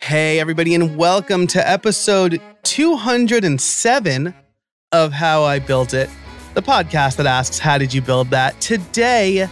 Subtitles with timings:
[0.00, 4.34] Hey, everybody, and welcome to episode 207
[4.90, 6.10] of How I Built It,
[6.54, 8.60] the podcast that asks, How did you build that?
[8.60, 9.48] Today,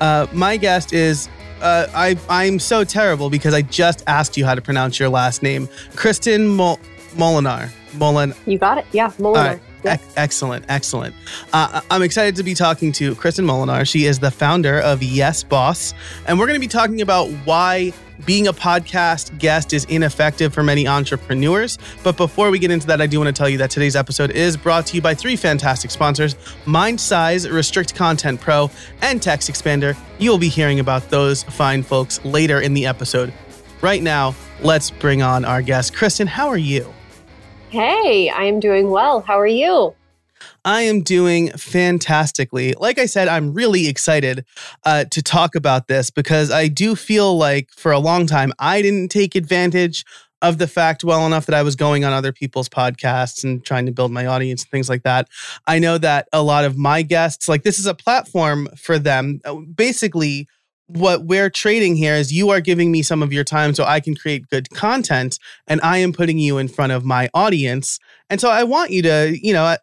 [0.00, 1.28] uh, my guest is.
[1.60, 5.40] Uh, I, I'm so terrible because I just asked you how to pronounce your last
[5.40, 5.68] name.
[5.94, 6.80] Kristin Mol-
[7.14, 7.70] Molenaar.
[7.94, 8.34] Molin.
[8.44, 8.86] You got it.
[8.90, 9.60] Yeah, Molenaar.
[9.60, 9.67] Yeah.
[9.84, 11.14] E- excellent, excellent.
[11.52, 13.86] Uh, I'm excited to be talking to Kristin Molenaar.
[13.88, 15.94] She is the founder of Yes Boss,
[16.26, 17.92] and we're going to be talking about why
[18.26, 21.78] being a podcast guest is ineffective for many entrepreneurs.
[22.02, 24.32] But before we get into that, I do want to tell you that today's episode
[24.32, 26.34] is brought to you by three fantastic sponsors
[26.64, 28.70] MindSize, Restrict Content Pro,
[29.02, 29.96] and Text Expander.
[30.18, 33.32] You will be hearing about those fine folks later in the episode.
[33.80, 35.94] Right now, let's bring on our guest.
[35.94, 36.92] Kristen, how are you?
[37.70, 39.20] Hey, I am doing well.
[39.20, 39.94] How are you?
[40.64, 42.72] I am doing fantastically.
[42.72, 44.46] Like I said, I'm really excited
[44.84, 48.80] uh, to talk about this because I do feel like for a long time I
[48.80, 50.06] didn't take advantage
[50.40, 53.84] of the fact well enough that I was going on other people's podcasts and trying
[53.84, 55.28] to build my audience and things like that.
[55.66, 59.40] I know that a lot of my guests, like this is a platform for them.
[59.44, 60.48] Uh, basically,
[60.88, 64.00] what we're trading here is you are giving me some of your time so I
[64.00, 67.98] can create good content and I am putting you in front of my audience.
[68.30, 69.76] And so I want you to, you know,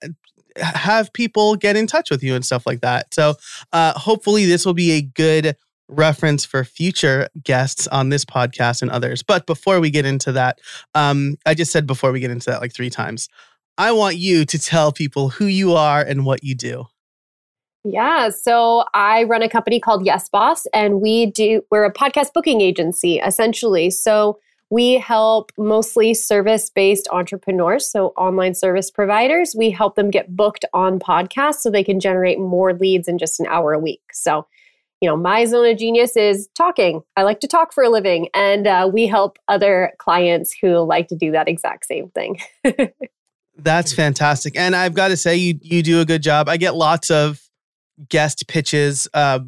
[0.57, 3.13] have people get in touch with you and stuff like that.
[3.13, 3.35] So
[3.71, 5.55] uh, hopefully this will be a good
[5.87, 9.21] reference for future guests on this podcast and others.
[9.21, 10.59] But before we get into that,
[10.95, 13.29] um, I just said before we get into that like three times.
[13.77, 16.87] I want you to tell people who you are and what you do.
[17.85, 22.33] Yeah, so I run a company called Yes Boss, and we do we're a podcast
[22.33, 23.91] booking agency essentially.
[23.91, 24.39] So
[24.71, 29.53] we help mostly service based entrepreneurs, so online service providers.
[29.55, 33.39] We help them get booked on podcasts so they can generate more leads in just
[33.39, 34.01] an hour a week.
[34.11, 34.47] So,
[34.99, 37.03] you know, my zone of genius is talking.
[37.15, 41.07] I like to talk for a living, and uh, we help other clients who like
[41.09, 42.39] to do that exact same thing.
[43.57, 46.49] That's fantastic, and I've got to say, you you do a good job.
[46.49, 47.44] I get lots of
[48.09, 49.39] guest pitches uh,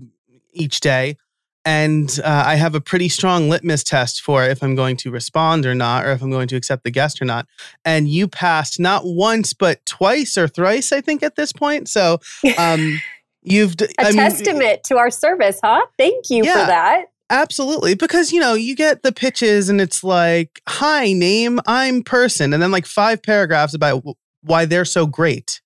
[0.54, 1.18] each day
[1.68, 5.66] and uh, I have a pretty strong litmus test for if I'm going to respond
[5.66, 7.46] or not, or if I'm going to accept the guest or not.
[7.84, 11.90] And you passed not once but twice or thrice, I think, at this point.
[11.90, 12.20] So
[12.58, 13.02] um,
[13.42, 15.86] you've a I testament mean, to our service, huh?
[15.98, 17.06] Thank you yeah, for that.
[17.30, 22.54] Absolutely, because you know you get the pitches, and it's like, "Hi, name, I'm person,"
[22.54, 24.06] and then like five paragraphs about
[24.42, 25.60] why they're so great.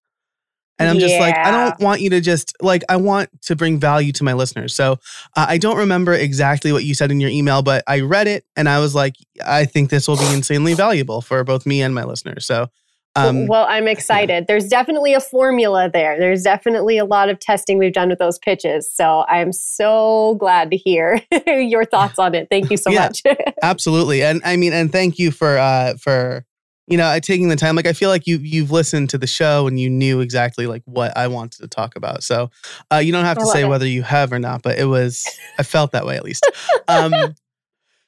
[0.82, 1.20] And I'm just yeah.
[1.20, 4.34] like, I don't want you to just like, I want to bring value to my
[4.34, 4.74] listeners.
[4.74, 4.94] So
[5.36, 8.46] uh, I don't remember exactly what you said in your email, but I read it
[8.56, 9.16] and I was like,
[9.46, 12.46] I think this will be insanely valuable for both me and my listeners.
[12.46, 12.68] So,
[13.16, 14.34] um, well, I'm excited.
[14.34, 14.46] Yeah.
[14.48, 16.18] There's definitely a formula there.
[16.18, 18.92] There's definitely a lot of testing we've done with those pitches.
[18.94, 22.48] So I'm so glad to hear your thoughts on it.
[22.50, 23.24] Thank you so yeah, much.
[23.64, 24.24] absolutely.
[24.24, 26.46] And I mean, and thank you for, uh, for,
[26.92, 27.76] you know, taking the time.
[27.76, 30.84] Like I feel like you you've listened to the show and you knew exactly like
[30.86, 32.22] what I wanted to talk about.
[32.22, 32.52] So
[32.92, 33.68] uh, you don't have to say it.
[33.68, 35.26] whether you have or not, but it was
[35.58, 36.46] I felt that way at least.
[36.90, 37.36] Um,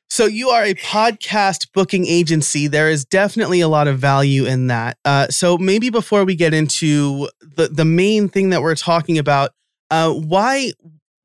[0.10, 2.68] so you are a podcast booking agency.
[2.68, 4.98] There is definitely a lot of value in that.
[5.06, 9.52] Uh, so maybe before we get into the the main thing that we're talking about,
[9.92, 10.74] uh, why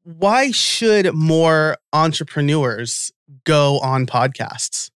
[0.04, 3.12] why should more entrepreneurs
[3.44, 4.90] go on podcasts?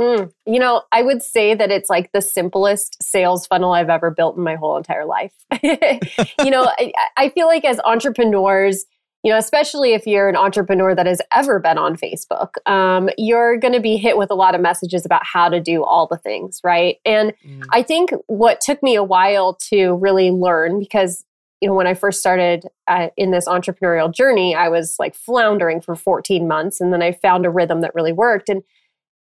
[0.00, 4.10] Mm, you know, I would say that it's like the simplest sales funnel I've ever
[4.10, 5.32] built in my whole entire life.
[5.62, 8.86] you know, I, I, feel like as entrepreneurs,
[9.22, 13.56] you know, especially if you're an entrepreneur that has ever been on Facebook, um, you're
[13.56, 16.18] going to be hit with a lot of messages about how to do all the
[16.18, 16.96] things, right?
[17.04, 17.62] And mm.
[17.70, 21.24] I think what took me a while to really learn because
[21.60, 25.80] you know, when I first started uh, in this entrepreneurial journey, I was like floundering
[25.80, 26.78] for 14 months.
[26.78, 28.50] And then I found a rhythm that really worked.
[28.50, 28.62] And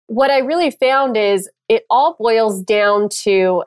[0.06, 3.65] what I really found is it all boils down to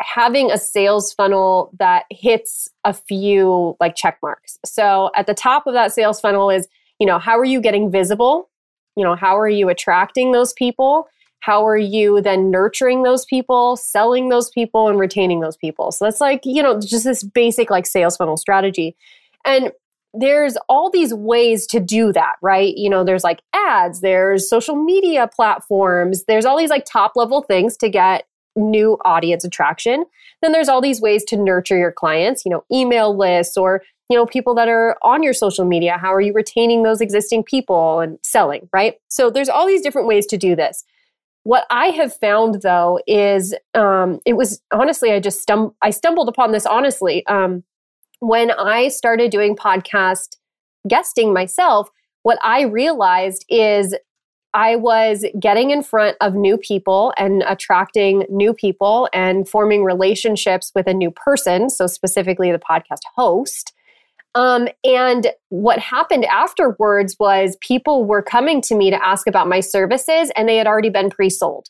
[0.00, 4.58] having a sales funnel that hits a few like check marks.
[4.64, 6.68] So at the top of that sales funnel is,
[6.98, 8.50] you know, how are you getting visible?
[8.94, 11.08] You know, how are you attracting those people?
[11.40, 15.92] How are you then nurturing those people, selling those people, and retaining those people?
[15.92, 18.96] So that's like, you know, just this basic like sales funnel strategy.
[19.44, 19.72] And
[20.18, 22.74] there's all these ways to do that, right?
[22.76, 27.42] You know, there's like ads, there's social media platforms, there's all these like top level
[27.42, 28.26] things to get
[28.56, 30.04] new audience attraction.
[30.42, 34.16] Then there's all these ways to nurture your clients, you know, email lists or, you
[34.16, 35.98] know, people that are on your social media.
[35.98, 38.94] How are you retaining those existing people and selling, right?
[39.08, 40.84] So there's all these different ways to do this.
[41.42, 46.28] What I have found though is um, it was honestly, I just stum- I stumbled
[46.28, 47.24] upon this honestly.
[47.26, 47.62] Um,
[48.20, 50.36] when I started doing podcast
[50.88, 51.90] guesting myself,
[52.22, 53.94] what I realized is
[54.54, 60.72] I was getting in front of new people and attracting new people and forming relationships
[60.74, 61.68] with a new person.
[61.68, 63.74] So, specifically, the podcast host.
[64.34, 69.60] Um, and what happened afterwards was people were coming to me to ask about my
[69.60, 71.68] services and they had already been pre sold.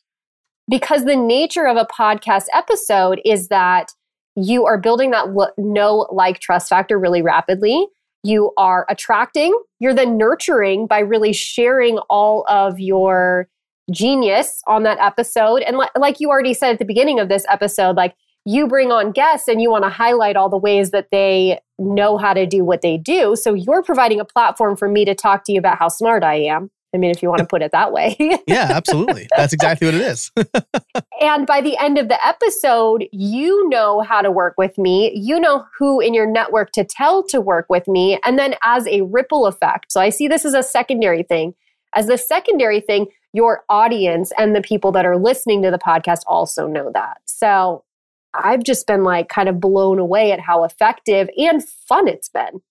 [0.69, 3.93] Because the nature of a podcast episode is that
[4.37, 7.89] you are building that know, like, trust factor really rapidly
[8.27, 13.49] you are attracting, you're then nurturing by really sharing all of your
[13.91, 15.63] genius on that episode.
[15.63, 18.91] And li- like you already said at the beginning of this episode, like you bring
[18.91, 22.47] on guests and you want to highlight all the ways that they know how to
[22.47, 23.37] do what they do.
[23.37, 26.35] So you're providing a platform for me to talk to you about how smart I
[26.35, 26.71] am.
[26.97, 28.17] I mean, if you want to put it that way.
[28.47, 29.29] yeah, absolutely.
[29.37, 30.33] That's exactly what it is.
[31.21, 35.13] and by the end of the episode, you know how to work with me.
[35.15, 38.19] You know who in your network to tell to work with me.
[38.25, 41.55] And then as a ripple effect, so I see this as a secondary thing.
[41.95, 46.21] As the secondary thing, your audience and the people that are listening to the podcast
[46.27, 47.19] also know that.
[47.27, 47.85] So
[48.33, 52.63] I've just been like kind of blown away at how effective and fun it's been.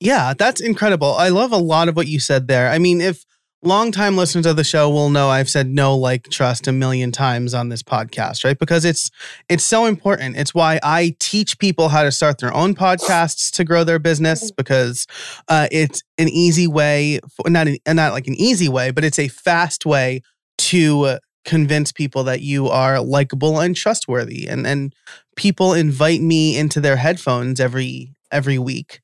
[0.00, 1.14] Yeah, that's incredible.
[1.14, 2.70] I love a lot of what you said there.
[2.70, 3.24] I mean, if
[3.64, 7.54] longtime listeners of the show will know I've said no like, trust a million times
[7.54, 8.58] on this podcast, right?
[8.58, 9.10] Because it's
[9.48, 10.36] it's so important.
[10.36, 14.50] It's why I teach people how to start their own podcasts to grow their business
[14.50, 15.06] because
[15.48, 19.18] uh, it's an easy way, for, not an, not like an easy way, but it's
[19.18, 20.20] a fast way
[20.58, 24.46] to convince people that you are likable and trustworthy.
[24.46, 24.94] And and
[25.36, 29.00] people invite me into their headphones every every week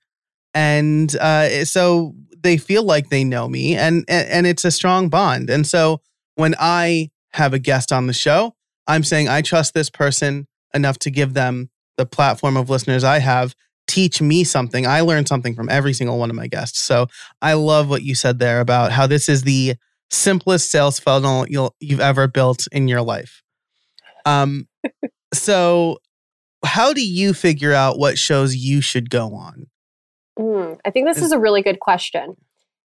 [0.54, 5.08] and uh, so they feel like they know me, and, and and it's a strong
[5.08, 5.50] bond.
[5.50, 6.00] And so
[6.34, 8.54] when I have a guest on the show,
[8.86, 13.18] I'm saying I trust this person enough to give them the platform of listeners I
[13.18, 13.54] have
[13.90, 14.86] teach me something.
[14.86, 16.80] I learn something from every single one of my guests.
[16.80, 17.08] So
[17.42, 19.74] I love what you said there about how this is the
[20.10, 23.42] simplest sales funnel you'll you've ever built in your life.
[24.24, 24.68] Um,
[25.34, 25.98] so
[26.64, 29.66] how do you figure out what shows you should go on?
[30.40, 32.36] Mm, I think this is a really good question.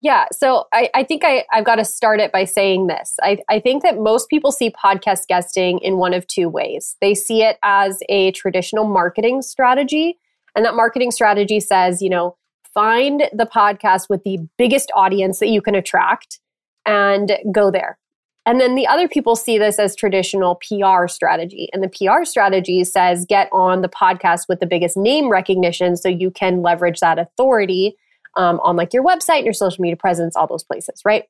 [0.00, 3.14] Yeah, so I, I think I, I've got to start it by saying this.
[3.22, 6.96] I, I think that most people see podcast guesting in one of two ways.
[7.00, 10.18] They see it as a traditional marketing strategy,
[10.56, 12.36] and that marketing strategy says, you know,
[12.74, 16.40] find the podcast with the biggest audience that you can attract
[16.84, 17.98] and go there.
[18.44, 21.68] And then the other people see this as traditional PR strategy.
[21.72, 26.08] And the PR strategy says get on the podcast with the biggest name recognition so
[26.08, 27.96] you can leverage that authority
[28.36, 31.24] um, on like your website, your social media presence, all those places, right?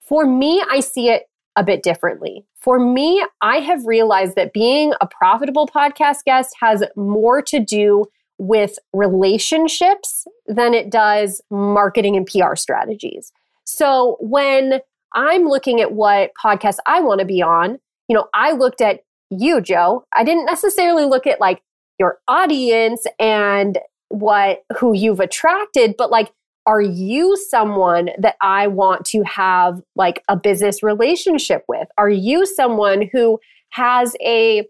[0.00, 1.24] For me, I see it
[1.56, 2.44] a bit differently.
[2.60, 8.06] For me, I have realized that being a profitable podcast guest has more to do
[8.38, 13.32] with relationships than it does marketing and PR strategies.
[13.64, 14.80] So when
[15.14, 17.78] I'm looking at what podcast I want to be on.
[18.08, 19.00] You know, I looked at
[19.30, 20.04] you, Joe.
[20.16, 21.62] I didn't necessarily look at like
[21.98, 23.78] your audience and
[24.08, 26.32] what who you've attracted, but like
[26.66, 31.88] are you someone that I want to have like a business relationship with?
[31.98, 34.68] Are you someone who has a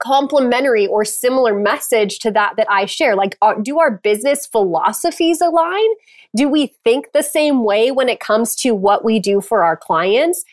[0.00, 3.16] complementary or similar message to that that I share?
[3.16, 5.88] Like, are, do our business philosophies align?
[6.34, 9.76] Do we think the same way when it comes to what we do for our
[9.76, 10.44] clients?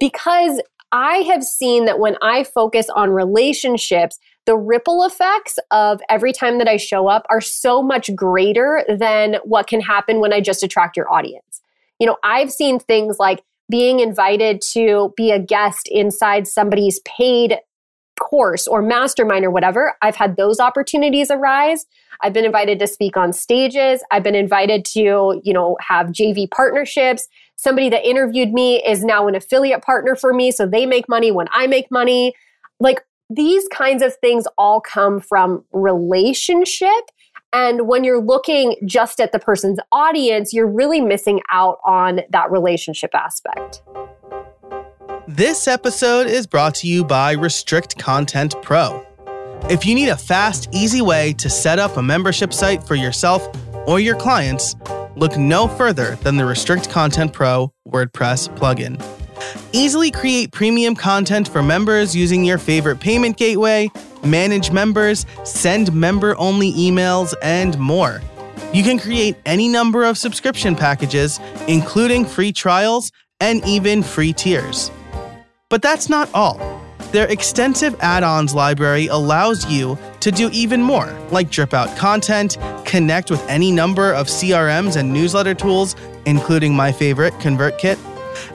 [0.00, 0.60] Because
[0.90, 6.58] I have seen that when I focus on relationships, the ripple effects of every time
[6.58, 10.62] that I show up are so much greater than what can happen when I just
[10.62, 11.62] attract your audience.
[11.98, 17.58] You know, I've seen things like being invited to be a guest inside somebody's paid
[18.22, 21.84] course or mastermind or whatever, I've had those opportunities arise.
[22.22, 24.02] I've been invited to speak on stages.
[24.10, 27.26] I've been invited to, you know, have JV partnerships.
[27.56, 30.52] Somebody that interviewed me is now an affiliate partner for me.
[30.52, 32.34] So they make money when I make money.
[32.80, 37.10] Like these kinds of things all come from relationship.
[37.52, 42.50] And when you're looking just at the person's audience, you're really missing out on that
[42.50, 43.82] relationship aspect.
[45.28, 49.06] This episode is brought to you by Restrict Content Pro.
[49.70, 53.48] If you need a fast, easy way to set up a membership site for yourself
[53.86, 54.74] or your clients,
[55.14, 59.00] look no further than the Restrict Content Pro WordPress plugin.
[59.72, 63.92] Easily create premium content for members using your favorite payment gateway,
[64.24, 68.20] manage members, send member only emails, and more.
[68.74, 71.38] You can create any number of subscription packages,
[71.68, 74.90] including free trials and even free tiers.
[75.72, 76.82] But that's not all.
[77.12, 82.58] Their extensive add ons library allows you to do even more, like drip out content,
[82.84, 87.98] connect with any number of CRMs and newsletter tools, including my favorite, ConvertKit,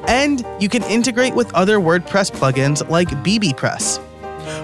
[0.08, 3.98] and you can integrate with other WordPress plugins like bbPress.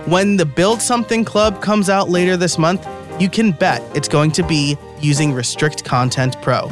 [0.08, 2.88] When the Build Something Club comes out later this month,
[3.20, 6.70] you can bet it's going to be using Restrict Content Pro.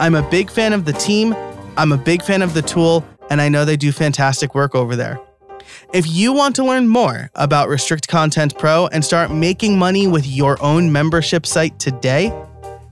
[0.00, 1.36] I'm a big fan of the team,
[1.76, 4.96] I'm a big fan of the tool, and I know they do fantastic work over
[4.96, 5.20] there.
[5.92, 10.26] If you want to learn more about Restrict Content Pro and start making money with
[10.26, 12.32] your own membership site today,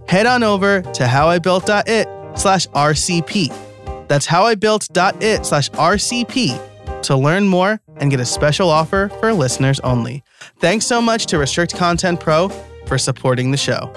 [0.08, 4.08] head on over to howibuilt.it slash RCP.
[4.08, 10.22] That's howibuilt.it slash RCP to learn more and get a special offer for listeners only.
[10.60, 12.48] Thanks so much to Restrict Content Pro
[12.86, 13.92] for supporting the show.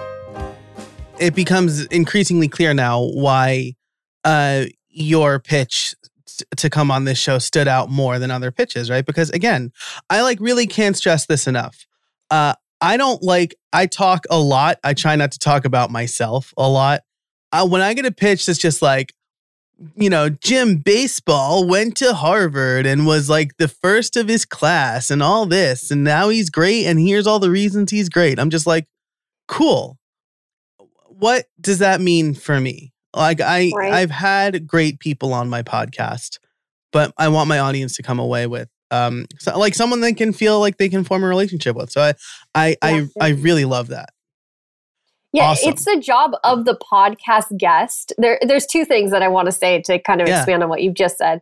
[1.19, 3.75] It becomes increasingly clear now why
[4.23, 5.95] uh, your pitch
[6.57, 9.05] to come on this show stood out more than other pitches, right?
[9.05, 9.71] Because again,
[10.09, 11.85] I like really can't stress this enough.
[12.29, 14.79] Uh, I don't like, I talk a lot.
[14.83, 17.01] I try not to talk about myself a lot.
[17.51, 19.13] Uh, when I get a pitch that's just like,
[19.95, 25.09] you know, Jim Baseball went to Harvard and was like the first of his class
[25.09, 28.39] and all this, and now he's great, and here's all the reasons he's great.
[28.39, 28.87] I'm just like,
[29.47, 29.97] cool.
[31.07, 32.90] What does that mean for me?
[33.15, 33.93] Like I right.
[33.93, 36.39] I've had great people on my podcast,
[36.91, 40.33] but I want my audience to come away with um so, like someone they can
[40.33, 41.91] feel like they can form a relationship with.
[41.91, 42.13] So I
[42.55, 44.09] I I, I really love that.
[45.33, 45.69] Yeah, awesome.
[45.69, 48.13] it's the job of the podcast guest.
[48.17, 50.37] There there's two things that I want to say to kind of yeah.
[50.37, 51.41] expand on what you've just said.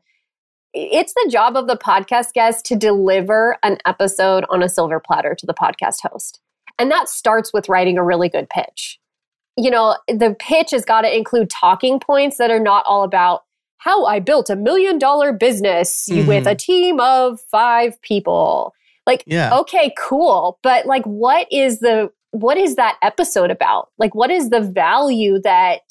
[0.73, 5.33] It's the job of the podcast guest to deliver an episode on a silver platter
[5.33, 6.39] to the podcast host.
[6.77, 8.99] And that starts with writing a really good pitch
[9.57, 13.43] you know, the pitch has got to include talking points that are not all about
[13.77, 16.27] how I built a million dollar business mm-hmm.
[16.27, 18.73] with a team of five people.
[19.05, 19.57] Like, yeah.
[19.59, 20.59] okay, cool.
[20.61, 23.89] But like, what is the, what is that episode about?
[23.97, 25.81] Like, what is the value that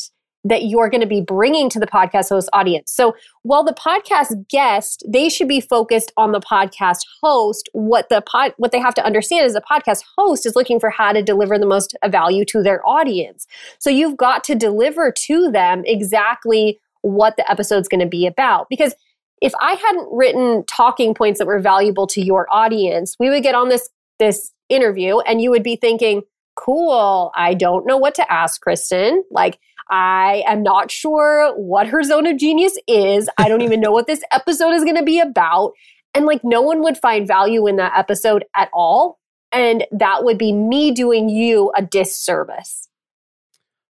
[0.48, 2.90] that you're going to be bringing to the podcast host audience.
[2.90, 7.68] So while the podcast guest, they should be focused on the podcast host.
[7.72, 10.90] What the pod, what they have to understand is the podcast host is looking for
[10.90, 13.46] how to deliver the most value to their audience.
[13.78, 18.68] So you've got to deliver to them exactly what the episode's going to be about.
[18.70, 18.94] Because
[19.40, 23.54] if I hadn't written talking points that were valuable to your audience, we would get
[23.54, 23.88] on this
[24.18, 26.22] this interview and you would be thinking,
[26.56, 29.20] cool, I don't know what to ask Kristin.
[29.30, 29.58] Like
[29.90, 33.28] I am not sure what her zone of genius is.
[33.38, 35.72] I don't even know what this episode is going to be about.
[36.14, 39.18] And like, no one would find value in that episode at all.
[39.52, 42.88] And that would be me doing you a disservice.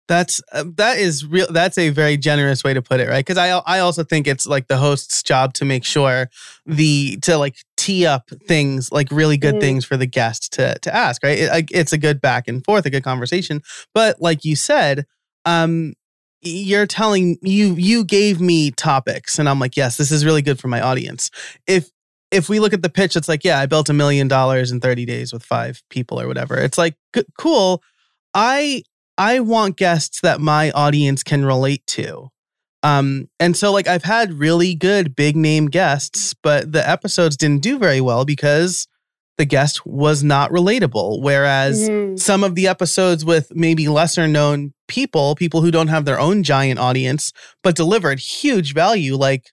[0.08, 1.46] That's uh, that is real.
[1.50, 3.24] That's a very generous way to put it, right?
[3.24, 6.30] Because I I also think it's like the host's job to make sure
[6.64, 9.60] the to like tee up things like really good mm.
[9.60, 11.38] things for the guest to to ask, right?
[11.38, 13.62] It, it's a good back and forth, a good conversation.
[13.92, 15.04] But like you said,
[15.48, 15.94] um,
[16.42, 20.60] you're telling you you gave me topics, and I'm like, yes, this is really good
[20.60, 21.30] for my audience.
[21.66, 21.90] If
[22.30, 24.80] if we look at the pitch, it's like, yeah, I built a million dollars in
[24.80, 26.58] 30 days with five people or whatever.
[26.58, 26.94] It's like,
[27.38, 27.82] cool.
[28.34, 28.82] I
[29.16, 32.28] I want guests that my audience can relate to.
[32.82, 37.62] Um, and so like I've had really good big name guests, but the episodes didn't
[37.62, 38.86] do very well because
[39.38, 41.22] the guest was not relatable.
[41.22, 42.16] Whereas mm-hmm.
[42.16, 46.42] some of the episodes with maybe lesser known people, people who don't have their own
[46.42, 49.52] giant audience, but delivered huge value, like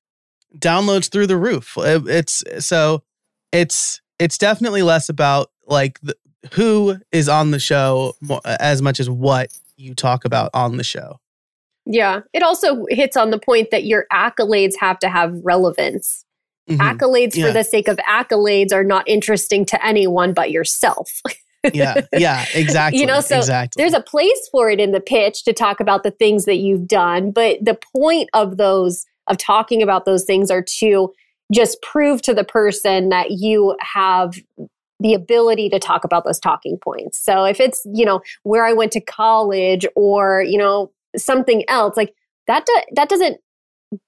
[0.58, 1.74] downloads through the roof.
[1.78, 3.04] It's so
[3.52, 6.16] it's it's definitely less about like the,
[6.54, 8.14] who is on the show
[8.46, 11.20] as much as what you talk about on the show.
[11.86, 16.26] Yeah, it also hits on the point that your accolades have to have relevance.
[16.70, 16.82] Mm-hmm.
[16.82, 17.48] Accolades yeah.
[17.48, 21.22] for the sake of accolades are not interesting to anyone but yourself.
[21.74, 23.00] yeah, yeah, exactly.
[23.00, 23.82] You know, so exactly.
[23.82, 26.88] there's a place for it in the pitch to talk about the things that you've
[26.88, 31.12] done, but the point of those of talking about those things are to
[31.52, 34.36] just prove to the person that you have
[35.00, 37.24] the ability to talk about those talking points.
[37.24, 41.98] So if it's, you know, where I went to college or, you know, something else,
[41.98, 42.14] like
[42.48, 43.38] that do, that doesn't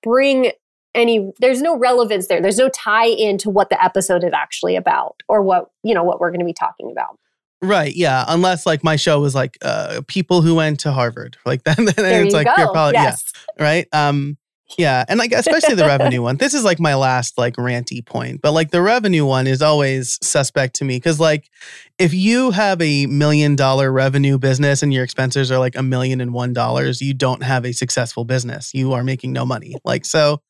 [0.01, 0.51] bring
[0.97, 2.41] any there's no relevance there.
[2.41, 6.03] There's no tie in to what the episode is actually about or what you know
[6.03, 7.19] what we're going to be talking about.
[7.61, 11.63] Right yeah unless like my show was like uh people who went to harvard like
[11.65, 12.53] then, then there it's you like go.
[12.57, 13.31] you're probably yes.
[13.57, 13.87] yeah right?
[13.93, 14.37] Um
[14.77, 16.37] yeah and like especially the revenue one.
[16.37, 20.19] This is like my last like ranty point but like the revenue one is always
[20.21, 21.49] suspect to me because like
[21.97, 26.21] if you have a million dollar revenue business and your expenses are like a million
[26.21, 28.71] and one dollars you don't have a successful business.
[28.73, 30.41] You are making no money like so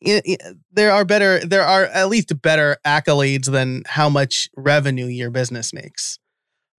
[0.00, 5.72] there are better there are at least better accolades than how much revenue your business
[5.72, 6.18] makes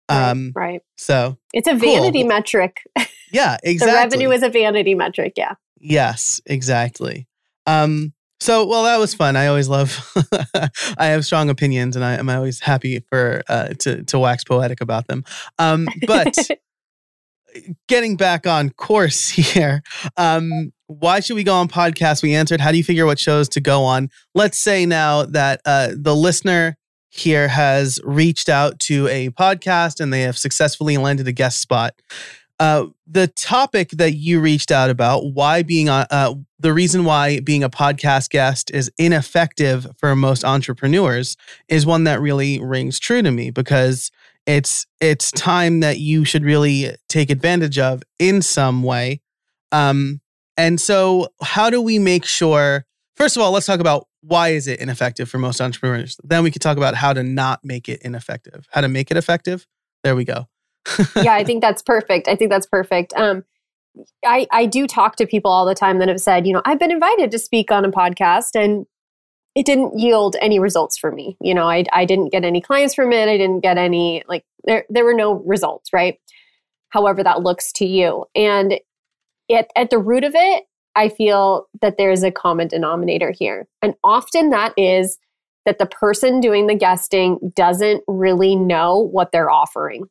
[0.08, 0.82] Um, right, right.
[0.98, 2.30] So it's a vanity cool.
[2.30, 2.78] metric.
[3.32, 3.92] Yeah, exactly.
[3.92, 5.34] the revenue is a vanity metric.
[5.36, 5.56] Yeah.
[5.80, 7.28] Yes, exactly.
[7.68, 9.36] Um, so, well, that was fun.
[9.36, 10.14] I always love.
[10.98, 14.80] I have strong opinions, and I am always happy for uh, to to wax poetic
[14.80, 15.26] about them.
[15.58, 16.36] Um, but
[17.88, 19.84] getting back on course here,
[20.16, 22.24] um, why should we go on podcasts?
[22.24, 22.60] We answered.
[22.60, 24.10] How do you figure what shows to go on?
[24.34, 26.78] Let's say now that uh, the listener
[27.10, 31.94] here has reached out to a podcast and they have successfully landed a guest spot.
[32.60, 37.40] Uh, the topic that you reached out about, why being a, uh, the reason why
[37.40, 43.22] being a podcast guest is ineffective for most entrepreneurs, is one that really rings true
[43.22, 44.12] to me because
[44.48, 49.22] it's it's time that you should really take advantage of in some way.
[49.72, 50.20] Um,
[50.60, 52.86] and so, how do we make sure?
[53.16, 56.18] First of all, let's talk about why is it ineffective for most entrepreneurs.
[56.24, 59.18] Then we could talk about how to not make it ineffective, how to make it
[59.18, 59.66] effective.
[60.04, 60.48] There we go
[61.16, 62.28] yeah, I think that's perfect.
[62.28, 63.14] I think that's perfect.
[63.14, 63.44] Um,
[64.26, 66.80] I, I do talk to people all the time that have said, you know, I've
[66.80, 68.86] been invited to speak on a podcast and
[69.56, 71.38] it didn't yield any results for me.
[71.42, 73.28] You know, I, I didn't get any clients from it.
[73.28, 76.20] I didn't get any, like, there, there were no results, right?
[76.90, 78.26] However, that looks to you.
[78.36, 78.80] And
[79.52, 80.64] at, at the root of it,
[80.96, 83.68] I feel that there's a common denominator here.
[83.82, 85.18] And often that is
[85.66, 90.06] that the person doing the guesting doesn't really know what they're offering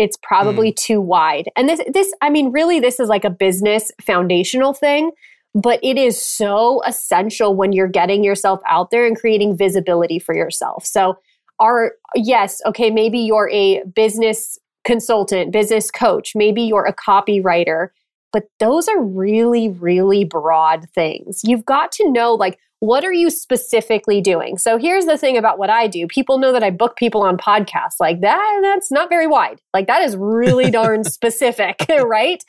[0.00, 0.76] it's probably mm.
[0.76, 1.50] too wide.
[1.56, 5.10] And this this I mean really this is like a business foundational thing,
[5.54, 10.34] but it is so essential when you're getting yourself out there and creating visibility for
[10.34, 10.86] yourself.
[10.86, 11.18] So
[11.58, 17.88] are yes, okay, maybe you're a business consultant, business coach, maybe you're a copywriter,
[18.32, 21.40] but those are really really broad things.
[21.44, 24.56] You've got to know like what are you specifically doing?
[24.56, 26.06] So here's the thing about what I do.
[26.06, 28.00] People know that I book people on podcasts.
[28.00, 29.60] Like that, that's not very wide.
[29.74, 32.42] Like that is really darn specific, right?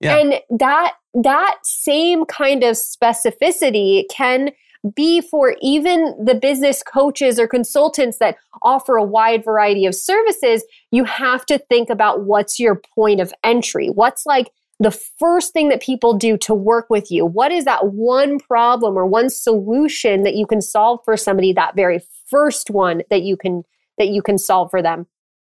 [0.00, 0.18] Yeah.
[0.18, 4.50] And that that same kind of specificity can
[4.94, 10.64] be for even the business coaches or consultants that offer a wide variety of services,
[10.92, 13.88] you have to think about what's your point of entry.
[13.88, 17.26] What's like the first thing that people do to work with you?
[17.26, 21.74] What is that one problem or one solution that you can solve for somebody that
[21.74, 23.64] very first one that you can
[23.98, 25.06] that you can solve for them?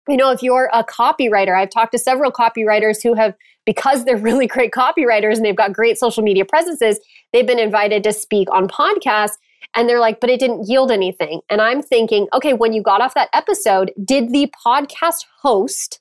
[0.09, 3.35] You know, if you're a copywriter, I've talked to several copywriters who have
[3.65, 7.01] because they're really great copywriters and they've got great social media presences,
[7.33, 9.35] they've been invited to speak on podcasts
[9.75, 11.41] and they're like, but it didn't yield anything.
[11.51, 16.01] And I'm thinking, okay, when you got off that episode, did the podcast host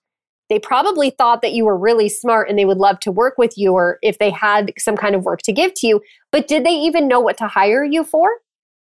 [0.50, 3.58] they probably thought that you were really smart and they would love to work with
[3.58, 6.02] you or if they had some kind of work to give to you.
[6.32, 8.30] But did they even know what to hire you for?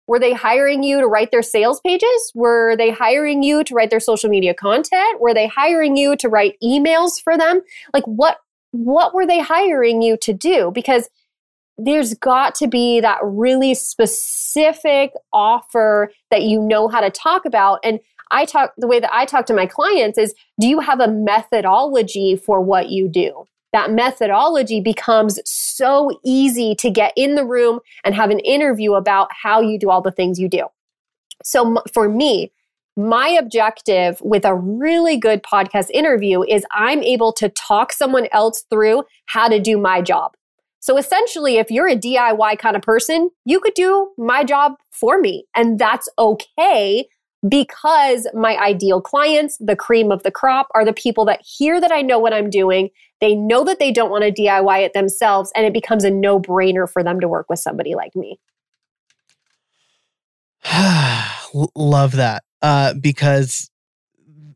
[0.07, 2.33] Were they hiring you to write their sales pages?
[2.35, 5.21] Were they hiring you to write their social media content?
[5.21, 7.62] Were they hiring you to write emails for them?
[7.92, 8.38] Like what
[8.73, 10.71] what were they hiring you to do?
[10.75, 11.09] Because
[11.79, 17.81] there's got to be that really specific offer that you know how to talk about
[17.85, 21.01] and I talk the way that I talk to my clients is do you have
[21.01, 23.45] a methodology for what you do?
[23.73, 29.29] That methodology becomes so easy to get in the room and have an interview about
[29.43, 30.67] how you do all the things you do.
[31.45, 32.53] So for me,
[32.97, 38.65] my objective with a really good podcast interview is I'm able to talk someone else
[38.71, 40.33] through how to do my job.
[40.81, 45.19] So essentially, if you're a DIY kind of person, you could do my job for
[45.19, 45.45] me.
[45.55, 47.07] And that's okay
[47.48, 51.92] because my ideal clients, the cream of the crop, are the people that hear that
[51.92, 52.90] I know what I'm doing.
[53.20, 56.40] They know that they don't want to DIY it themselves, and it becomes a no
[56.40, 58.38] brainer for them to work with somebody like me.
[61.74, 62.44] Love that.
[62.62, 63.70] Uh, because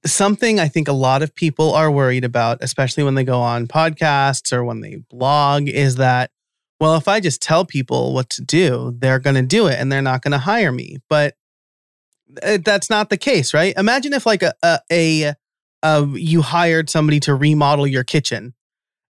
[0.04, 3.66] something I think a lot of people are worried about, especially when they go on
[3.66, 6.30] podcasts or when they blog, is that,
[6.80, 9.92] well, if I just tell people what to do, they're going to do it and
[9.92, 10.98] they're not going to hire me.
[11.08, 11.34] But
[12.64, 13.74] that's not the case, right?
[13.76, 14.54] Imagine if like a,
[14.90, 15.34] a,
[15.84, 18.54] a, you hired somebody to remodel your kitchen.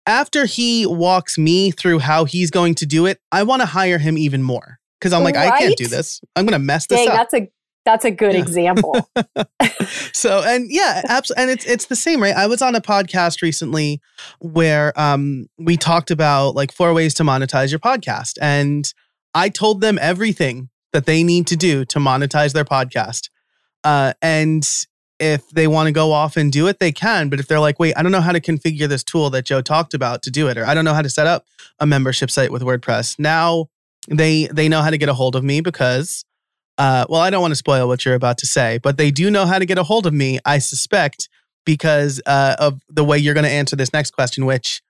[0.07, 3.99] After he walks me through how he's going to do it, I want to hire
[3.99, 5.53] him even more because I'm like, right?
[5.53, 6.21] I can't do this.
[6.37, 7.15] I'm going to mess this up.
[7.15, 7.49] That's a
[7.85, 8.41] that's a good yeah.
[8.41, 9.11] example.
[10.13, 12.35] so and yeah, absolutely, and it's it's the same, right?
[12.35, 14.01] I was on a podcast recently
[14.41, 18.93] where um we talked about like four ways to monetize your podcast, and
[19.35, 23.29] I told them everything that they need to do to monetize their podcast.
[23.83, 24.67] Uh, and
[25.19, 27.29] if they want to go off and do it, they can.
[27.29, 29.61] But if they're like, wait, I don't know how to configure this tool that Joe
[29.61, 31.47] talked about to do it, or I don't know how to set up
[31.81, 33.67] a membership site with WordPress, now
[34.09, 36.25] they they know how to get a hold of me because
[36.79, 39.31] uh, well, I don't want to spoil what you're about to say, but they do
[39.31, 41.29] know how to get a hold of me, I suspect,
[41.65, 44.83] because uh, of the way you're going to answer this next question, which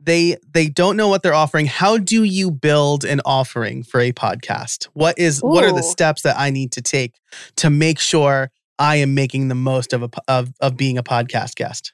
[0.00, 1.66] they they don't know what they're offering.
[1.66, 4.84] How do you build an offering for a podcast?
[4.92, 5.48] What is Ooh.
[5.48, 7.14] what are the steps that I need to take
[7.56, 11.56] to make sure I am making the most of a of of being a podcast
[11.56, 11.92] guest?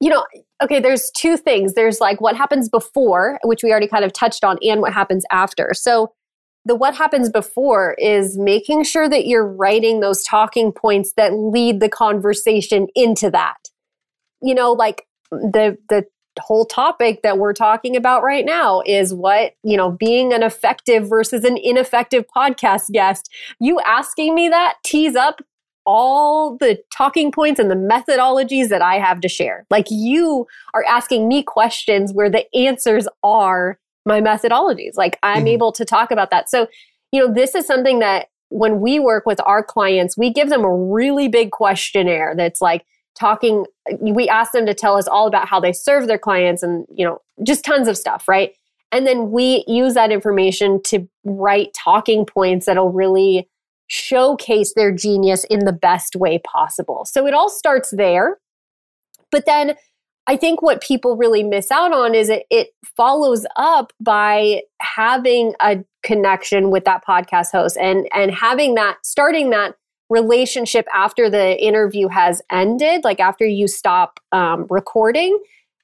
[0.00, 0.24] You know,
[0.62, 1.74] okay, there's two things.
[1.74, 5.24] There's like what happens before, which we already kind of touched on, and what happens
[5.30, 5.72] after.
[5.74, 6.12] So
[6.64, 11.80] the what happens before is making sure that you're writing those talking points that lead
[11.80, 13.56] the conversation into that.
[14.42, 16.04] You know, like the the
[16.38, 21.08] whole topic that we're talking about right now is what, you know, being an effective
[21.08, 23.30] versus an ineffective podcast guest.
[23.60, 25.40] You asking me that tees up
[25.86, 29.64] all the talking points and the methodologies that I have to share.
[29.70, 34.96] Like you are asking me questions where the answers are my methodologies.
[34.96, 35.48] Like I'm mm-hmm.
[35.48, 36.50] able to talk about that.
[36.50, 36.66] So,
[37.12, 40.64] you know, this is something that when we work with our clients, we give them
[40.64, 42.84] a really big questionnaire that's like
[43.18, 43.64] talking,
[44.00, 47.04] we ask them to tell us all about how they serve their clients and, you
[47.04, 48.52] know, just tons of stuff, right?
[48.92, 53.48] And then we use that information to write talking points that'll really
[53.88, 57.04] showcase their genius in the best way possible.
[57.04, 58.38] So it all starts there.
[59.30, 59.76] But then
[60.26, 65.54] I think what people really miss out on is it, it follows up by having
[65.60, 69.74] a connection with that podcast host and and having that starting that
[70.08, 75.38] relationship after the interview has ended, like after you stop um, recording,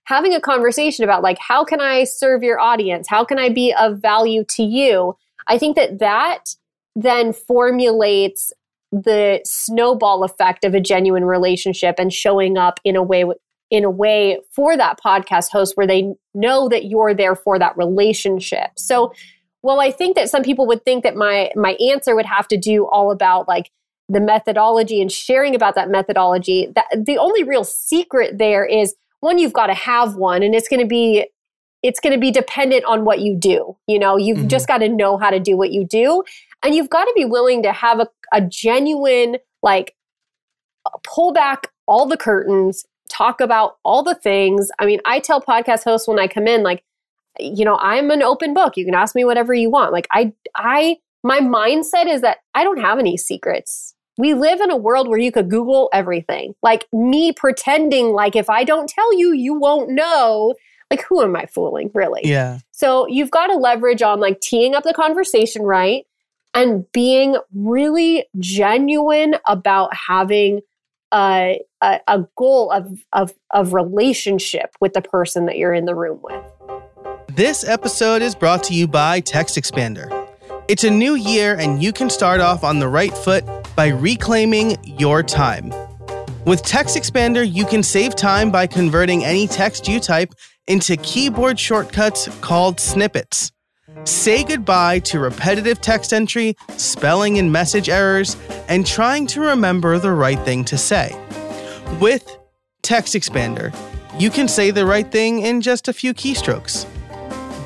[0.05, 3.09] having a conversation about like how can I serve your audience?
[3.09, 5.17] How can I be of value to you?
[5.47, 6.55] I think that that
[6.95, 8.53] then formulates
[8.93, 13.25] the snowball effect of a genuine relationship and showing up in a way
[13.71, 17.75] in a way for that podcast host where they know that you're there for that
[17.75, 18.71] relationship.
[18.77, 19.15] So,
[19.63, 22.59] well, I think that some people would think that my my answer would have to
[22.59, 23.71] do all about like
[24.09, 26.69] the methodology and sharing about that methodology.
[26.75, 30.69] That the only real secret there is one you've got to have one and it's
[30.69, 31.27] going to be
[31.83, 33.77] it's going to be dependent on what you do.
[33.89, 34.49] You know, you've mm-hmm.
[34.49, 36.23] just got to know how to do what you do
[36.63, 39.95] and you've got to be willing to have a, a genuine like
[41.03, 44.71] pull back all the curtains talk about all the things.
[44.79, 46.83] I mean, I tell podcast hosts when I come in, like,
[47.39, 48.77] you know, I'm an open book.
[48.77, 49.93] You can ask me whatever you want.
[49.93, 53.95] Like, I, I, my mindset is that I don't have any secrets.
[54.19, 56.55] We live in a world where you could Google everything.
[56.63, 60.55] Like, me pretending like if I don't tell you, you won't know.
[60.91, 62.21] Like, who am I fooling, really?
[62.25, 62.59] Yeah.
[62.73, 66.07] So, you've got to leverage on like teeing up the conversation right
[66.55, 70.61] and being really genuine about having
[71.15, 75.95] a, a, a goal of, of, of relationship with the person that you're in the
[75.95, 76.45] room with.
[77.29, 80.22] This episode is brought to you by Text Expander.
[80.69, 83.45] It's a new year, and you can start off on the right foot
[83.75, 85.73] by reclaiming your time.
[86.47, 90.33] With Text Expander, you can save time by converting any text you type
[90.69, 93.51] into keyboard shortcuts called snippets.
[94.05, 98.37] Say goodbye to repetitive text entry, spelling and message errors,
[98.69, 101.17] and trying to remember the right thing to say.
[102.01, 102.39] With
[102.83, 103.75] Text Expander,
[104.19, 106.87] you can say the right thing in just a few keystrokes.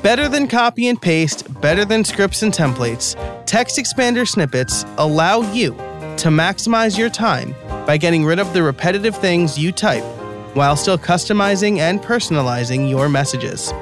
[0.07, 3.13] Better than copy and paste, better than scripts and templates,
[3.45, 5.71] Text Expander snippets allow you
[6.15, 7.53] to maximize your time
[7.85, 10.05] by getting rid of the repetitive things you type
[10.55, 13.73] while still customizing and personalizing your messages.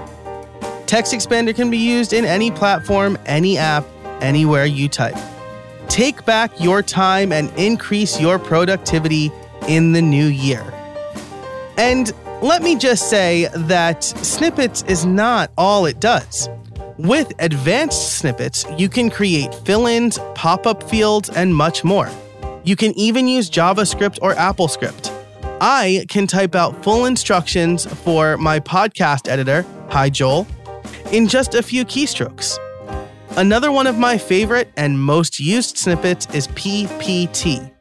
[0.87, 3.85] Text Expander can be used in any platform, any app,
[4.19, 5.17] anywhere you type.
[5.89, 9.31] Take back your time and increase your productivity
[9.67, 10.63] in the new year.
[11.77, 16.49] And let me just say that Snippets is not all it does.
[16.97, 22.09] With advanced snippets, you can create fill ins, pop up fields, and much more.
[22.63, 25.11] You can even use JavaScript or AppleScript.
[25.59, 30.47] I can type out full instructions for my podcast editor, Hi Joel,
[31.11, 32.57] in just a few keystrokes.
[33.37, 37.74] Another one of my favorite and most used snippets is PPT.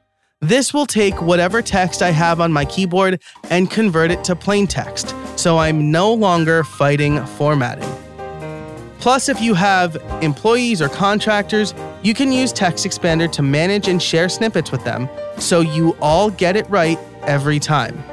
[0.45, 4.67] This will take whatever text I have on my keyboard and convert it to plain
[4.67, 7.89] text, so I'm no longer fighting formatting.
[8.99, 14.03] Plus, if you have employees or contractors, you can use Text Expander to manage and
[14.03, 18.05] share snippets with them so you all get it right every time.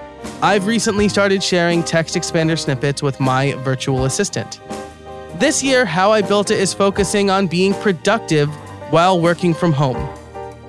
[0.41, 4.62] I've recently started sharing Text Expander snippets with my virtual assistant.
[5.36, 8.48] This year, How I Built It is focusing on being productive
[8.89, 10.20] while working from home.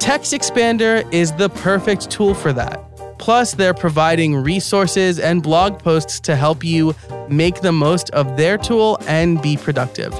[0.02, 2.76] Text Expander is the perfect tool for that.
[3.20, 6.92] Plus, they're providing resources and blog posts to help you
[7.28, 10.12] make the most of their tool and be productive.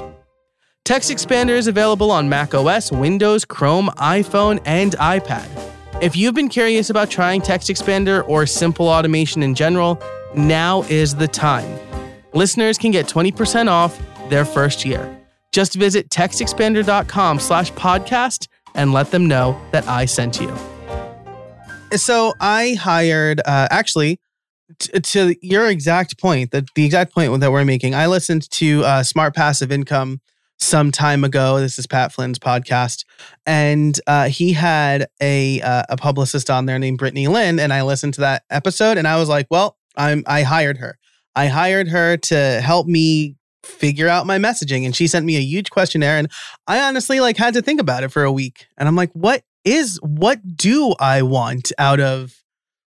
[0.85, 5.49] Text Expander is available on Mac OS, Windows, Chrome, iPhone, and iPad.
[6.01, 10.01] If you've been curious about trying Text Expander or simple automation in general,
[10.33, 11.77] now is the time.
[12.33, 15.19] Listeners can get 20% off their first year.
[15.51, 20.55] Just visit textexpander.com slash podcast and let them know that I sent you.
[21.95, 24.19] So I hired, uh, actually,
[24.79, 28.83] t- to your exact point, the, the exact point that we're making, I listened to
[28.83, 30.21] uh, Smart Passive Income
[30.59, 31.59] some time ago.
[31.59, 33.05] This is Pat Flynn's podcast,
[33.45, 37.81] and uh, he had a uh, a publicist on there named Brittany Lynn, and I
[37.81, 40.97] listened to that episode, and I was like, well, I'm I hired her.
[41.35, 45.41] I hired her to help me figure out my messaging and she sent me a
[45.41, 46.29] huge questionnaire and
[46.67, 48.67] I honestly like had to think about it for a week.
[48.77, 52.43] And I'm like what is what do I want out of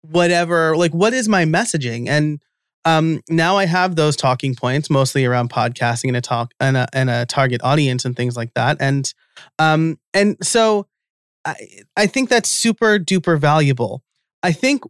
[0.03, 2.09] whatever like what is my messaging?
[2.09, 2.41] And
[2.85, 6.87] um now I have those talking points mostly around podcasting and a talk and a,
[6.93, 8.77] and a target audience and things like that.
[8.81, 9.13] And
[9.59, 10.87] um and so
[11.45, 11.57] I
[11.97, 14.03] I think that's super duper valuable.
[14.43, 14.83] I think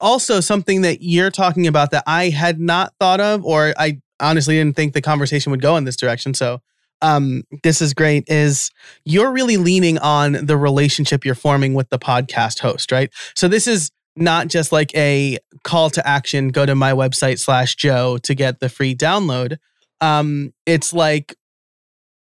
[0.00, 4.56] also something that you're talking about that I had not thought of, or I honestly
[4.56, 6.34] didn't think the conversation would go in this direction.
[6.34, 6.60] So,
[7.00, 8.24] um, this is great.
[8.26, 8.70] Is
[9.04, 13.10] you're really leaning on the relationship you're forming with the podcast host, right?
[13.34, 16.48] So this is not just like a call to action.
[16.48, 19.58] Go to my website slash Joe to get the free download.
[20.00, 21.36] Um, it's like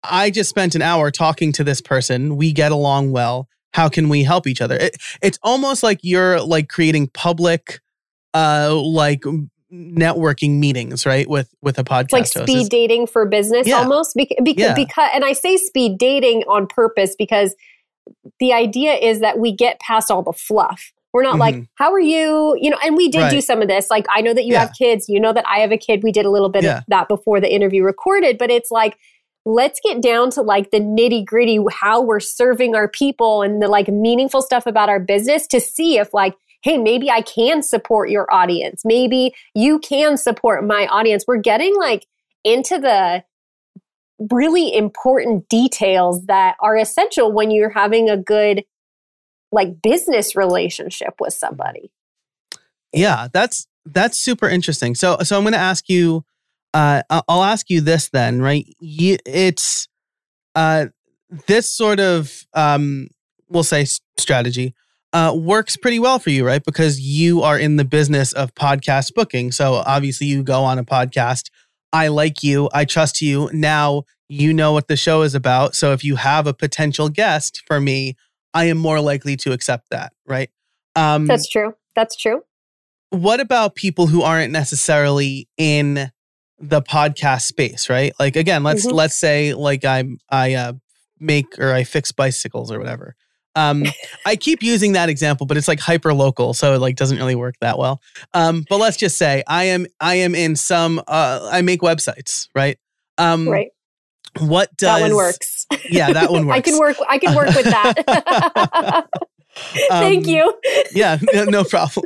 [0.02, 2.36] I just spent an hour talking to this person.
[2.36, 6.40] We get along well how can we help each other it, it's almost like you're
[6.40, 7.80] like creating public
[8.32, 9.22] uh like
[9.72, 13.76] networking meetings right with with a podcast like speed dating for business yeah.
[13.76, 14.74] almost because, because, yeah.
[14.74, 17.54] because and i say speed dating on purpose because
[18.38, 21.40] the idea is that we get past all the fluff we're not mm-hmm.
[21.40, 23.30] like how are you you know and we did right.
[23.30, 24.60] do some of this like i know that you yeah.
[24.60, 26.84] have kids you know that i have a kid we did a little bit of
[26.86, 28.96] that before the interview recorded but it's like
[29.46, 33.68] let's get down to like the nitty gritty, how we're serving our people and the
[33.68, 38.10] like meaningful stuff about our business to see if like, hey, maybe I can support
[38.10, 38.82] your audience.
[38.84, 41.24] Maybe you can support my audience.
[41.26, 42.06] We're getting like
[42.44, 43.24] into the
[44.30, 48.64] really important details that are essential when you're having a good
[49.52, 51.92] like business relationship with somebody.
[52.92, 54.94] Yeah, that's that's super interesting.
[54.94, 56.24] So so I'm going to ask you
[56.76, 58.66] uh, I'll ask you this then, right?
[58.80, 59.88] It's
[60.54, 60.86] uh,
[61.46, 63.08] this sort of, um,
[63.48, 63.86] we'll say,
[64.18, 64.74] strategy
[65.16, 66.62] uh, works pretty well for you, right?
[66.62, 69.50] Because you are in the business of podcast booking.
[69.50, 71.48] So obviously, you go on a podcast.
[71.90, 72.68] I like you.
[72.74, 73.48] I trust you.
[73.50, 75.74] Now you know what the show is about.
[75.74, 78.14] So if you have a potential guest for me,
[78.52, 80.50] I am more likely to accept that, right?
[80.94, 81.74] Um, That's true.
[81.94, 82.42] That's true.
[83.08, 86.10] What about people who aren't necessarily in
[86.58, 88.12] the podcast space, right?
[88.20, 88.94] Like again, let's mm-hmm.
[88.94, 90.72] let's say like I'm I uh,
[91.18, 93.16] make or I fix bicycles or whatever.
[93.56, 93.84] Um,
[94.26, 97.34] I keep using that example, but it's like hyper local, so it like doesn't really
[97.34, 98.00] work that well.
[98.34, 102.48] Um, but let's just say I am I am in some uh, I make websites,
[102.54, 102.78] right?
[103.18, 103.70] Um, right.
[104.38, 105.66] What does that one works?
[105.88, 106.58] Yeah, that one works.
[106.58, 106.96] I can work.
[107.08, 109.06] I can work with that.
[109.88, 110.54] Thank um, you.
[110.92, 112.04] yeah, no problem.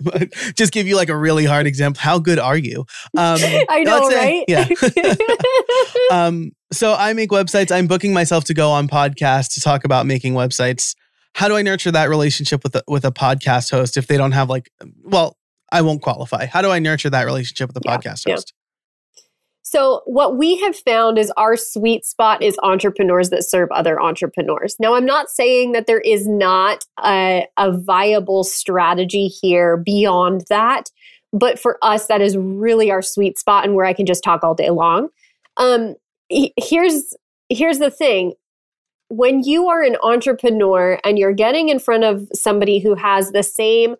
[0.54, 2.00] Just give you like a really hard example.
[2.00, 2.80] How good are you?
[3.16, 4.72] Um, I know, say, right?
[4.94, 5.14] Yeah.
[6.12, 7.72] um, so I make websites.
[7.72, 10.94] I'm booking myself to go on podcasts to talk about making websites.
[11.34, 14.32] How do I nurture that relationship with a, with a podcast host if they don't
[14.32, 14.70] have like,
[15.02, 15.36] well,
[15.72, 16.46] I won't qualify.
[16.46, 18.52] How do I nurture that relationship with a yeah, podcast host?
[19.62, 24.74] So, what we have found is our sweet spot is entrepreneurs that serve other entrepreneurs.
[24.80, 30.90] Now, I'm not saying that there is not a, a viable strategy here beyond that,
[31.32, 34.42] but for us, that is really our sweet spot and where I can just talk
[34.42, 35.08] all day long.
[35.56, 35.94] Um,
[36.28, 37.14] here's
[37.48, 38.34] here's the thing
[39.10, 43.42] when you are an entrepreneur and you're getting in front of somebody who has the
[43.42, 43.96] same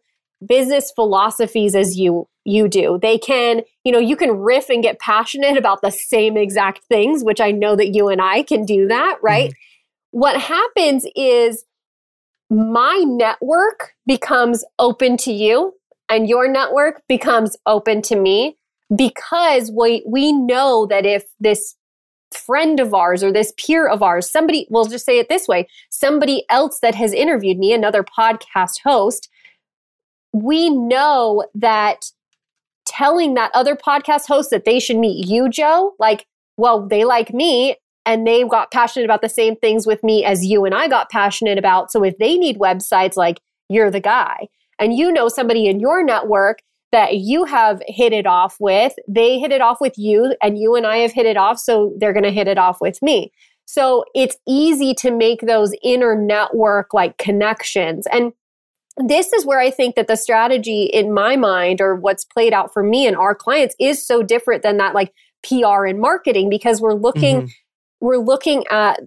[0.46, 2.98] business philosophies as you you do.
[3.00, 7.22] They can, you know, you can riff and get passionate about the same exact things,
[7.22, 9.50] which I know that you and I can do that, right?
[9.50, 10.18] Mm-hmm.
[10.18, 11.64] What happens is
[12.48, 15.74] my network becomes open to you
[16.08, 18.56] and your network becomes open to me
[18.96, 21.76] because we we know that if this
[22.34, 25.66] friend of ours or this peer of ours, somebody, we'll just say it this way,
[25.90, 29.28] somebody else that has interviewed me, another podcast host,
[30.32, 32.10] we know that
[32.86, 37.32] telling that other podcast host that they should meet you, Joe, like, well, they like
[37.32, 40.88] me and they got passionate about the same things with me as you and I
[40.88, 41.92] got passionate about.
[41.92, 44.48] So if they need websites, like, you're the guy.
[44.78, 46.60] And you know somebody in your network
[46.92, 50.74] that you have hit it off with, they hit it off with you, and you
[50.74, 51.58] and I have hit it off.
[51.58, 53.32] So they're going to hit it off with me.
[53.66, 58.08] So it's easy to make those inner network like connections.
[58.12, 58.32] And
[58.96, 62.72] this is where I think that the strategy in my mind or what's played out
[62.72, 65.12] for me and our clients is so different than that like
[65.46, 67.46] PR and marketing because we're looking mm-hmm.
[68.00, 69.00] we're looking at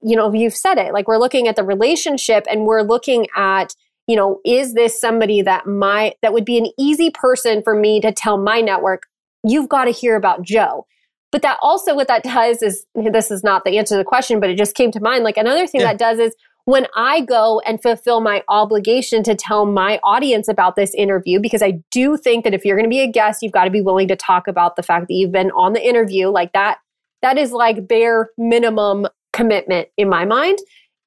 [0.00, 3.74] you know you've said it like we're looking at the relationship and we're looking at
[4.08, 8.00] you know is this somebody that my that would be an easy person for me
[8.00, 9.04] to tell my network
[9.44, 10.84] you've got to hear about Joe
[11.30, 14.40] but that also what that does is this is not the answer to the question
[14.40, 15.88] but it just came to mind like another thing yeah.
[15.88, 16.34] that does is
[16.68, 21.62] when I go and fulfill my obligation to tell my audience about this interview, because
[21.62, 23.80] I do think that if you're going to be a guest, you've got to be
[23.80, 26.28] willing to talk about the fact that you've been on the interview.
[26.28, 26.76] Like that,
[27.22, 30.58] that is like bare minimum commitment in my mind.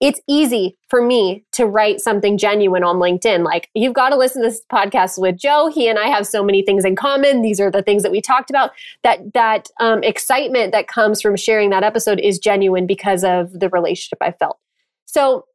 [0.01, 3.45] It's easy for me to write something genuine on LinkedIn.
[3.45, 5.71] Like, you've got to listen to this podcast with Joe.
[5.71, 7.43] He and I have so many things in common.
[7.43, 8.71] These are the things that we talked about.
[9.03, 13.69] That that um, excitement that comes from sharing that episode is genuine because of the
[13.69, 14.57] relationship I felt.
[15.05, 15.45] So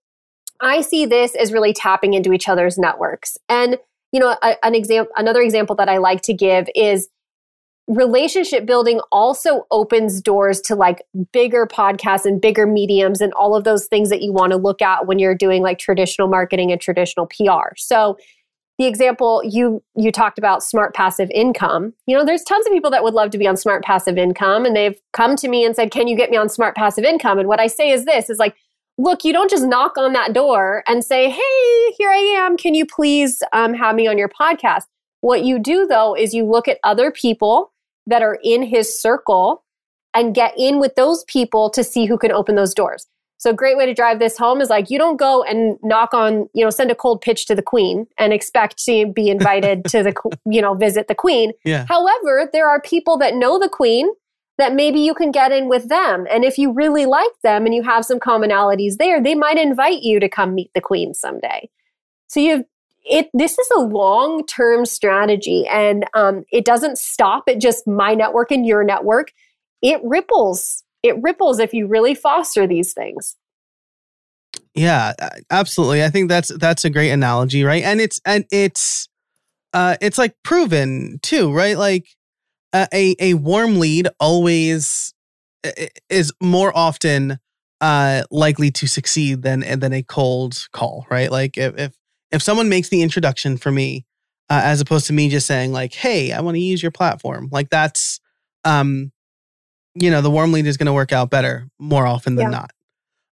[0.60, 3.36] I see this as really tapping into each other's networks.
[3.48, 3.78] And,
[4.12, 7.08] you know, a, an example, another example that I like to give is
[7.88, 13.64] relationship building also opens doors to like bigger podcasts and bigger mediums and all of
[13.64, 16.80] those things that you want to look at when you're doing like traditional marketing and
[16.80, 17.74] traditional PR.
[17.76, 18.16] So,
[18.78, 22.90] the example you you talked about smart passive income you know there's tons of people
[22.90, 25.74] that would love to be on smart passive income and they've come to me and
[25.74, 28.28] said can you get me on smart passive income and what i say is this
[28.28, 28.54] is like
[28.98, 32.56] look, you don't just knock on that door and say, hey, here I am.
[32.56, 34.84] Can you please um, have me on your podcast?
[35.20, 37.72] What you do, though, is you look at other people
[38.06, 39.64] that are in his circle
[40.14, 43.06] and get in with those people to see who can open those doors.
[43.38, 46.14] So, a great way to drive this home is like you don't go and knock
[46.14, 49.84] on, you know, send a cold pitch to the queen and expect to be invited
[49.86, 50.14] to the,
[50.46, 51.52] you know, visit the queen.
[51.64, 51.84] Yeah.
[51.86, 54.08] However, there are people that know the queen
[54.58, 56.26] that maybe you can get in with them.
[56.30, 60.02] And if you really like them and you have some commonalities there, they might invite
[60.02, 61.68] you to come meet the queen someday.
[62.28, 62.64] So you've
[63.08, 68.50] it this is a long-term strategy and um, it doesn't stop at just my network
[68.50, 69.32] and your network.
[69.82, 70.82] It ripples.
[71.02, 73.36] It ripples if you really foster these things.
[74.74, 75.12] Yeah,
[75.50, 76.04] absolutely.
[76.04, 77.82] I think that's that's a great analogy, right?
[77.82, 79.08] And it's and it's
[79.72, 81.78] uh it's like proven too, right?
[81.78, 82.06] Like
[82.74, 85.14] a a warm lead always
[86.10, 87.38] is more often
[87.80, 91.30] uh likely to succeed than than a cold call, right?
[91.30, 91.94] Like if if,
[92.32, 94.04] if someone makes the introduction for me,
[94.48, 97.48] uh, as opposed to me just saying like, "Hey, I want to use your platform,"
[97.50, 98.20] like that's
[98.64, 99.12] um,
[99.94, 102.58] you know, the warm lead is going to work out better more often than yeah.
[102.58, 102.70] not.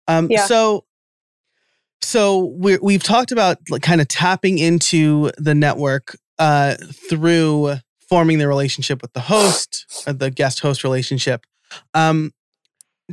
[0.06, 0.46] Um, yeah.
[0.46, 0.84] so
[2.02, 6.74] so we we've talked about like kind of tapping into the network uh
[7.08, 7.76] through
[8.08, 11.44] forming the relationship with the host, uh, the guest host relationship.
[11.94, 12.32] Um,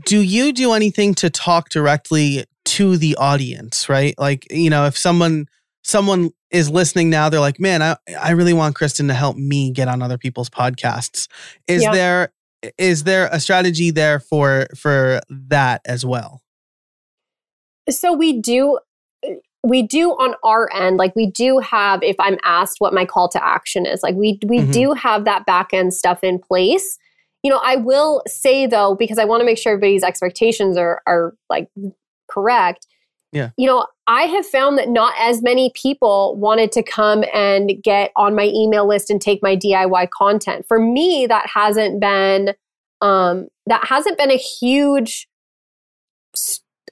[0.05, 4.13] do you do anything to talk directly to the audience, right?
[4.17, 5.47] Like, you know, if someone
[5.83, 9.71] someone is listening now, they're like, man, I, I really want Kristin to help me
[9.71, 11.27] get on other people's podcasts.
[11.67, 11.91] Is yeah.
[11.91, 12.33] there
[12.77, 16.41] is there a strategy there for for that as well?
[17.89, 18.77] So we do
[19.63, 23.29] we do on our end like we do have if i'm asked what my call
[23.29, 24.71] to action is like we we mm-hmm.
[24.71, 26.97] do have that back end stuff in place
[27.43, 31.01] you know i will say though because i want to make sure everybody's expectations are
[31.05, 31.69] are like
[32.27, 32.87] correct
[33.31, 37.81] yeah you know i have found that not as many people wanted to come and
[37.83, 42.53] get on my email list and take my diy content for me that hasn't been
[43.01, 45.27] um that hasn't been a huge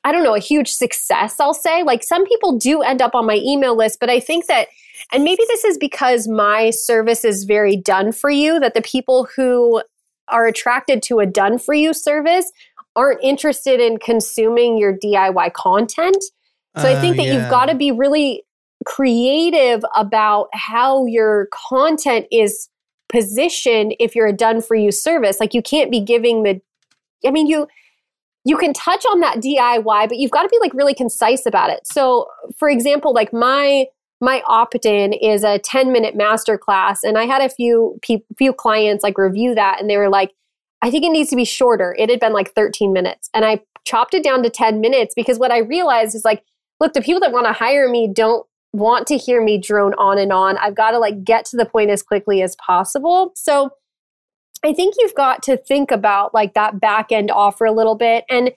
[0.04, 1.84] I don't know, a huge success, I'll say.
[1.84, 4.68] Like some people do end up on my email list, but I think that,
[5.12, 9.28] and maybe this is because my service is very done for you, that the people
[9.36, 9.82] who
[10.30, 12.52] are attracted to a done for you service
[12.96, 16.24] aren't interested in consuming your DIY content.
[16.78, 17.34] So uh, I think that yeah.
[17.34, 18.44] you've got to be really
[18.86, 22.70] creative about how your content is
[23.10, 25.40] positioned if you're a done for you service.
[25.40, 26.62] Like you can't be giving the,
[27.26, 27.68] I mean, you,
[28.46, 31.70] you can touch on that DIY, but you've got to be like really concise about
[31.70, 31.82] it.
[31.86, 33.86] So, for example, like my
[34.22, 39.02] my opt-in is a 10 minute masterclass and I had a few pe- few clients
[39.02, 40.34] like review that and they were like
[40.82, 41.96] I think it needs to be shorter.
[42.00, 45.40] It had been like 13 minutes and I chopped it down to 10 minutes because
[45.40, 46.44] what I realized is like
[46.80, 50.18] look, the people that want to hire me don't want to hear me drone on
[50.18, 50.58] and on.
[50.58, 53.32] I've got to like get to the point as quickly as possible.
[53.36, 53.72] So,
[54.64, 58.26] I think you've got to think about like that back end offer a little bit.
[58.30, 58.52] And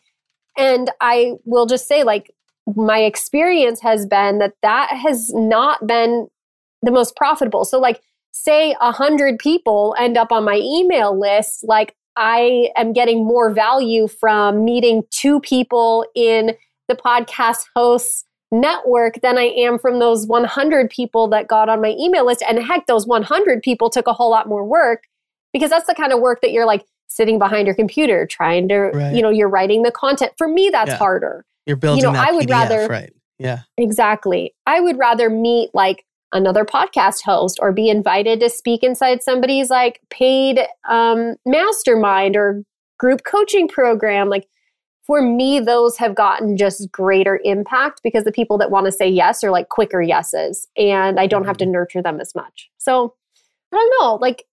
[0.58, 2.30] and I will just say like
[2.76, 6.28] my experience has been that that has not been
[6.82, 7.64] the most profitable.
[7.64, 8.00] So like
[8.32, 13.52] say a hundred people end up on my email list, like I am getting more
[13.52, 16.56] value from meeting two people in
[16.88, 21.96] the podcast host's network than I am from those 100 people that got on my
[21.98, 22.44] email list.
[22.48, 25.04] And heck, those 100 people took a whole lot more work
[25.52, 28.90] because that's the kind of work that you're like sitting behind your computer trying to,
[28.92, 29.14] right.
[29.14, 30.32] you know, you're writing the content.
[30.36, 30.96] For me, that's yeah.
[30.96, 31.44] harder.
[31.66, 32.04] You're building.
[32.04, 33.12] You know, I would PDF, rather, right?
[33.38, 34.54] Yeah, exactly.
[34.66, 39.70] I would rather meet like another podcast host or be invited to speak inside somebody's
[39.70, 42.64] like paid um, mastermind or
[42.98, 44.28] group coaching program.
[44.28, 44.46] Like
[45.04, 49.08] for me, those have gotten just greater impact because the people that want to say
[49.08, 51.72] yes are like quicker yeses and I don't have to mm-hmm.
[51.72, 52.70] nurture them as much.
[52.78, 53.14] So
[53.72, 54.14] I don't know.
[54.16, 54.44] Like,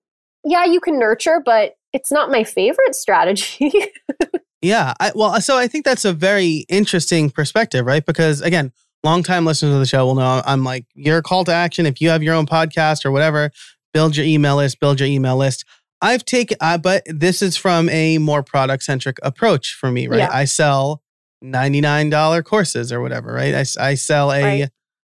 [0.44, 3.72] yeah, you can nurture, but it's not my favorite strategy.
[4.62, 4.94] yeah.
[5.00, 8.06] I, well, so I think that's a very interesting perspective, right?
[8.06, 8.72] Because again,
[9.04, 11.86] longtime listeners of the show will know I'm like your call to action.
[11.86, 13.52] If you have your own podcast or whatever,
[13.93, 15.66] build your email list, build your email list.
[16.02, 20.20] I've taken, uh, but this is from a more product centric approach for me, right?
[20.20, 20.30] Yeah.
[20.32, 21.02] I sell
[21.43, 23.54] $99 courses or whatever, right?
[23.54, 24.70] I, I sell a right.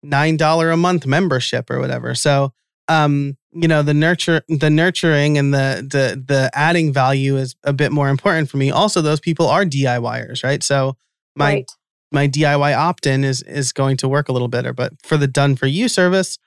[0.05, 2.14] $9 a month membership or whatever.
[2.14, 2.53] So,
[2.89, 7.72] um, you know, the nurture, the nurturing and the, the, the adding value is a
[7.72, 8.70] bit more important for me.
[8.70, 10.62] Also, those people are DIYers, right?
[10.62, 10.97] So
[11.37, 11.70] my, right.
[12.13, 15.57] My DIY opt-in is, is going to work a little better, but for the done
[15.57, 16.39] for you service,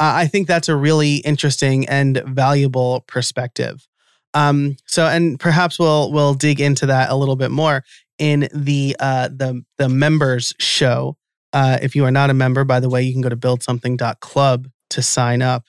[0.00, 3.86] uh, I think that's a really interesting and valuable perspective.
[4.34, 7.84] Um, so, and perhaps we'll we'll dig into that a little bit more
[8.18, 11.16] in the uh, the the members show.
[11.52, 14.68] Uh, if you are not a member, by the way, you can go to buildsomething.club
[14.90, 15.64] to sign up.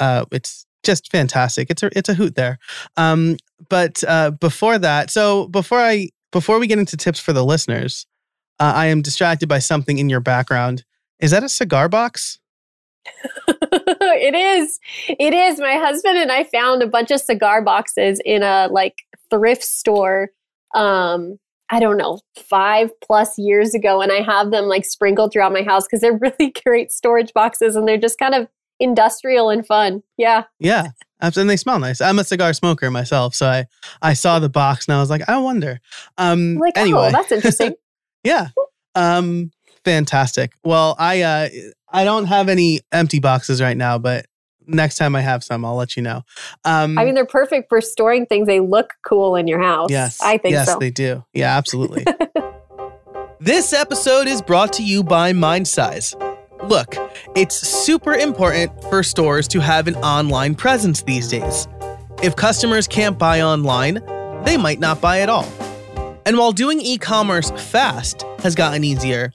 [0.00, 1.68] Uh, it's just fantastic.
[1.68, 2.58] It's a it's a hoot there.
[2.96, 3.36] Um,
[3.68, 8.06] but uh, before that, so before I before we get into tips for the listeners,
[8.58, 10.84] uh, I am distracted by something in your background.
[11.20, 12.38] Is that a cigar box?
[13.48, 14.80] it is.
[15.08, 15.60] It is.
[15.60, 18.96] My husband and I found a bunch of cigar boxes in a like
[19.30, 20.30] thrift store.
[20.74, 21.38] Um,
[21.68, 25.62] I don't know, five plus years ago, and I have them like sprinkled throughout my
[25.62, 28.48] house because they're really great storage boxes and they're just kind of
[28.78, 30.02] industrial and fun.
[30.16, 30.44] Yeah.
[30.58, 30.88] Yeah.
[31.20, 32.00] And they smell nice.
[32.00, 33.66] I'm a cigar smoker myself, so I
[34.02, 35.80] I saw the box and I was like, I wonder.
[36.18, 37.74] Um, like, oh, anyway, oh, that's interesting.
[38.24, 38.48] yeah.
[38.94, 39.50] Um,
[39.84, 40.52] fantastic.
[40.64, 41.48] Well, I uh,
[41.88, 44.26] I don't have any empty boxes right now, but
[44.66, 46.22] next time I have some, I'll let you know.
[46.64, 48.46] Um, I mean, they're perfect for storing things.
[48.46, 49.90] They look cool in your house.
[49.90, 50.78] Yes, I think yes, so.
[50.78, 51.24] they do.
[51.32, 52.04] Yeah, absolutely.
[53.40, 56.14] this episode is brought to you by MindSize.
[56.68, 56.96] Look,
[57.36, 61.68] it's super important for stores to have an online presence these days.
[62.22, 64.00] If customers can't buy online,
[64.44, 65.46] they might not buy at all.
[66.26, 69.32] And while doing e commerce fast has gotten easier,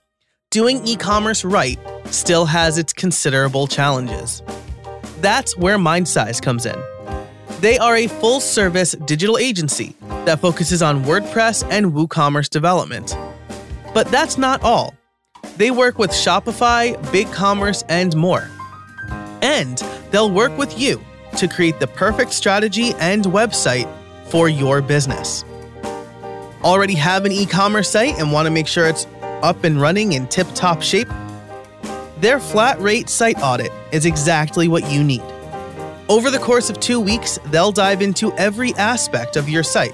[0.49, 4.43] doing e commerce right still has its considerable challenges.
[5.21, 6.77] That's where MindSize comes in.
[7.61, 13.15] They are a full service digital agency that focuses on WordPress and WooCommerce development.
[13.93, 14.93] But that's not all.
[15.55, 18.49] They work with Shopify, BigCommerce, and more.
[19.41, 19.77] And
[20.11, 20.99] they'll work with you
[21.37, 23.89] to create the perfect strategy and website
[24.25, 25.45] for your business.
[26.63, 29.07] Already have an e commerce site and want to make sure it's
[29.41, 31.09] up and running in tip top shape?
[32.19, 35.23] Their flat rate site audit is exactly what you need.
[36.07, 39.93] Over the course of two weeks, they'll dive into every aspect of your site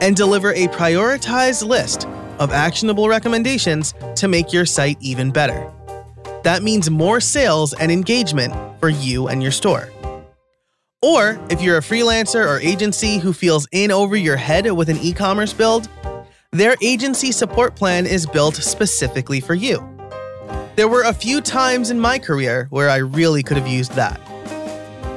[0.00, 2.06] and deliver a prioritized list
[2.38, 5.70] of actionable recommendations to make your site even better.
[6.44, 9.90] That means more sales and engagement for you and your store.
[11.02, 14.98] Or if you're a freelancer or agency who feels in over your head with an
[14.98, 15.88] e commerce build,
[16.52, 19.86] their agency support plan is built specifically for you.
[20.76, 24.20] There were a few times in my career where I really could have used that.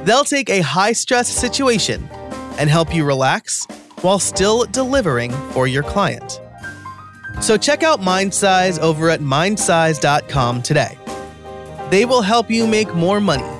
[0.06, 2.08] They'll take a high stress situation
[2.58, 3.66] and help you relax
[4.00, 6.40] while still delivering for your client.
[7.40, 10.98] So check out MindSize over at mindsize.com today.
[11.90, 13.53] They will help you make more money,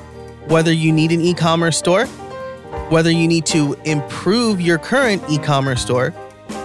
[0.46, 2.06] whether you need an e commerce store,
[2.88, 6.14] whether you need to improve your current e commerce store,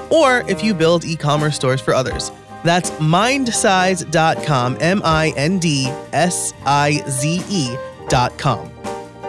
[0.09, 2.31] or if you build e commerce stores for others.
[2.63, 8.69] That's mindsize.com, M I N D S I Z E.com.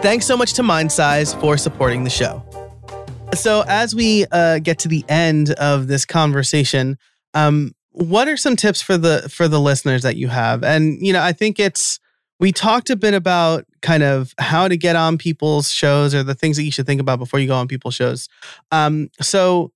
[0.01, 2.43] Thanks so much to MindSize for supporting the show.
[3.35, 6.97] So, as we uh, get to the end of this conversation,
[7.33, 10.63] um, what are some tips for the for the listeners that you have?
[10.63, 11.99] And you know, I think it's
[12.39, 16.35] we talked a bit about kind of how to get on people's shows or the
[16.35, 18.29] things that you should think about before you go on people's shows.
[18.71, 19.71] Um, so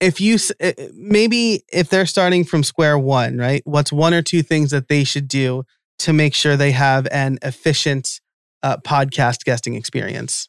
[0.00, 3.62] if you eh, eh, maybe if they're starting from square one, right?
[3.64, 5.64] What's one or two things that they should do
[6.00, 8.20] to make sure they have an efficient
[8.62, 10.48] uh, podcast guesting experience?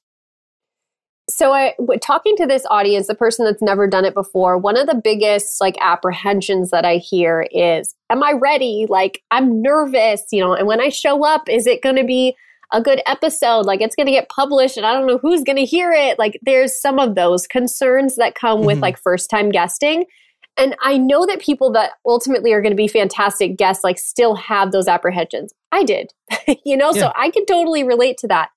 [1.30, 4.88] so I talking to this audience, the person that's never done it before, one of
[4.88, 8.88] the biggest like apprehensions that I hear is, am I ready?
[8.90, 12.36] Like I'm nervous, you know, and when I show up, is it going to be
[12.72, 13.66] a good episode?
[13.66, 16.20] Like it's going to get published and I don't know who's going to hear it.
[16.20, 18.68] Like there's some of those concerns that come mm-hmm.
[18.68, 20.06] with like first time guesting.
[20.58, 24.36] And I know that people that ultimately are going to be fantastic guests like still
[24.36, 25.54] have those apprehensions.
[25.72, 26.12] I did,
[26.66, 27.02] you know, yeah.
[27.02, 28.50] so I can totally relate to that.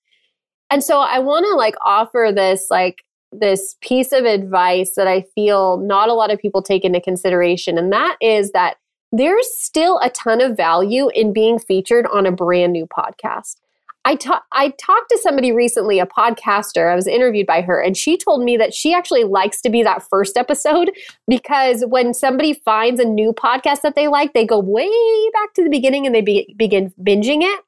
[0.71, 5.25] And so I want to like offer this like this piece of advice that I
[5.35, 8.77] feel not a lot of people take into consideration and that is that
[9.13, 13.57] there's still a ton of value in being featured on a brand new podcast.
[14.05, 16.91] I, ta- I talked to somebody recently, a podcaster.
[16.91, 19.83] I was interviewed by her, and she told me that she actually likes to be
[19.85, 20.91] that first episode
[21.29, 24.91] because when somebody finds a new podcast that they like, they go way
[25.33, 27.65] back to the beginning and they be- begin binging it.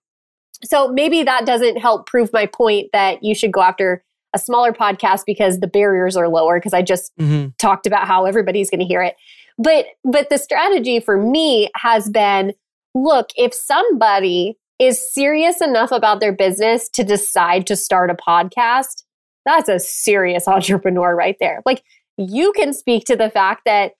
[0.65, 4.03] So maybe that doesn't help prove my point that you should go after
[4.35, 7.51] a smaller podcast because the barriers are lower because I just mm-hmm.
[7.59, 9.15] talked about how everybody's going to hear it.
[9.57, 12.55] But but the strategy for me has been
[12.95, 19.05] look, if somebody is serious enough about their business to decide to start a podcast,
[19.45, 21.63] that's a serious entrepreneur right there.
[21.65, 21.83] Like
[22.17, 23.93] you can speak to the fact that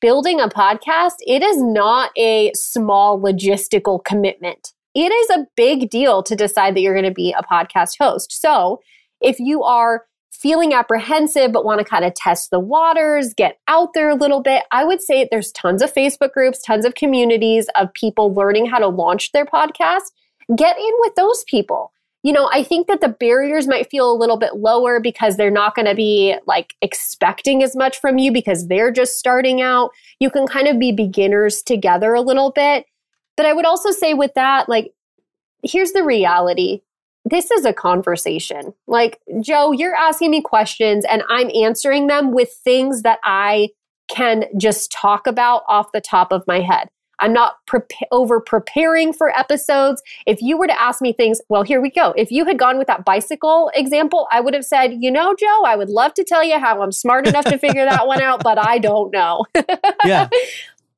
[0.00, 6.22] building a podcast, it is not a small logistical commitment it is a big deal
[6.22, 8.32] to decide that you're going to be a podcast host.
[8.32, 8.80] So
[9.20, 10.04] if you are
[10.36, 14.40] feeling apprehensive but want to kind of test the waters, get out there a little
[14.40, 18.66] bit, I would say there's tons of Facebook groups, tons of communities of people learning
[18.66, 20.12] how to launch their podcast.
[20.56, 21.92] Get in with those people.
[22.22, 25.50] You know, I think that the barriers might feel a little bit lower because they're
[25.50, 29.90] not going to be like expecting as much from you because they're just starting out.
[30.18, 32.86] You can kind of be beginners together a little bit
[33.36, 34.92] but I would also say with that, like,
[35.62, 36.80] here's the reality.
[37.28, 38.72] This is a conversation.
[38.86, 43.70] Like, Joe, you're asking me questions and I'm answering them with things that I
[44.06, 46.86] can just talk about off the top of my head.
[47.18, 47.80] I'm not pre-
[48.12, 50.02] over preparing for episodes.
[50.24, 52.14] If you were to ask me things, well, here we go.
[52.16, 55.64] If you had gone with that bicycle example, I would have said, you know, Joe,
[55.64, 58.44] I would love to tell you how I'm smart enough to figure that one out,
[58.44, 59.44] but I don't know.
[60.04, 60.28] yeah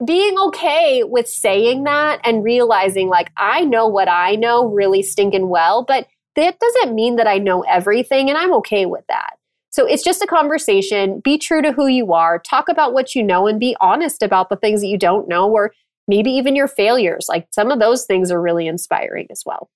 [0.04, 5.48] being okay with saying that and realizing like I know what I know really stinking
[5.48, 6.06] well, but
[6.38, 9.34] that doesn't mean that I know everything and I'm okay with that.
[9.70, 11.20] So it's just a conversation.
[11.22, 12.38] Be true to who you are.
[12.38, 15.50] Talk about what you know and be honest about the things that you don't know
[15.50, 15.72] or
[16.06, 17.26] maybe even your failures.
[17.28, 19.68] Like some of those things are really inspiring as well.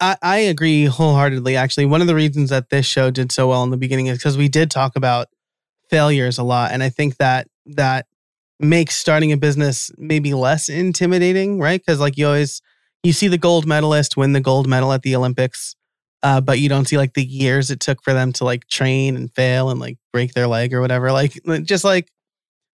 [0.00, 1.56] I, I agree wholeheartedly.
[1.56, 4.18] Actually, one of the reasons that this show did so well in the beginning is
[4.18, 5.28] because we did talk about
[5.88, 6.72] failures a lot.
[6.72, 8.06] And I think that that
[8.58, 11.80] makes starting a business maybe less intimidating, right?
[11.80, 12.60] Because like you always
[13.04, 15.76] you see the gold medalist win the gold medal at the Olympics,
[16.22, 19.14] uh, but you don't see like the years it took for them to like train
[19.14, 21.12] and fail and like break their leg or whatever.
[21.12, 22.10] Like just like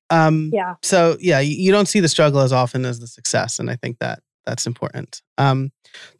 [0.09, 0.75] um yeah.
[0.83, 3.75] So yeah, you, you don't see the struggle as often as the success, and I
[3.75, 5.21] think that that's important.
[5.37, 5.71] Um,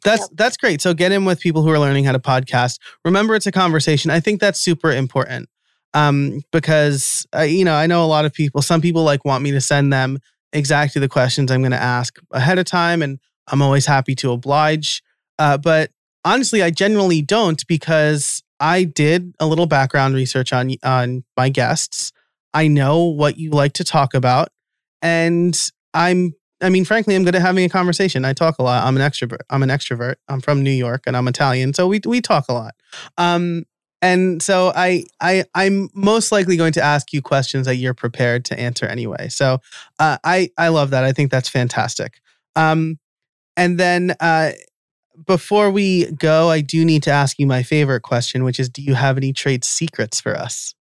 [0.04, 0.30] that's yep.
[0.34, 0.80] that's great.
[0.80, 2.78] So get in with people who are learning how to podcast.
[3.04, 4.10] Remember, it's a conversation.
[4.10, 5.48] I think that's super important
[5.94, 8.62] um, because uh, you know I know a lot of people.
[8.62, 10.18] Some people like want me to send them
[10.52, 13.18] exactly the questions I'm going to ask ahead of time, and
[13.50, 15.02] I'm always happy to oblige.
[15.38, 15.90] Uh, but
[16.24, 22.12] honestly, I generally don't because I did a little background research on on my guests.
[22.52, 24.48] I know what you like to talk about,
[25.02, 25.58] and
[25.94, 26.34] I'm.
[26.62, 28.22] I mean, frankly, I'm good at having a conversation.
[28.26, 28.86] I talk a lot.
[28.86, 29.40] I'm an extrovert.
[29.48, 30.16] I'm an extrovert.
[30.28, 32.74] I'm from New York and I'm Italian, so we we talk a lot.
[33.16, 33.64] Um,
[34.02, 38.44] and so I I I'm most likely going to ask you questions that you're prepared
[38.46, 39.28] to answer anyway.
[39.28, 39.60] So
[39.98, 41.04] uh, I I love that.
[41.04, 42.20] I think that's fantastic.
[42.56, 42.98] Um,
[43.56, 44.52] and then uh,
[45.26, 48.82] before we go, I do need to ask you my favorite question, which is, do
[48.82, 50.74] you have any trade secrets for us?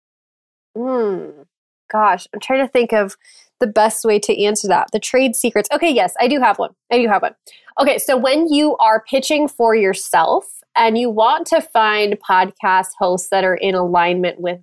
[0.76, 1.42] Hmm.
[1.90, 3.16] Gosh, I'm trying to think of
[3.60, 4.88] the best way to answer that.
[4.92, 5.68] The trade secrets.
[5.72, 6.70] Okay, yes, I do have one.
[6.92, 7.34] I do have one.
[7.80, 10.44] Okay, so when you are pitching for yourself
[10.76, 14.60] and you want to find podcast hosts that are in alignment with,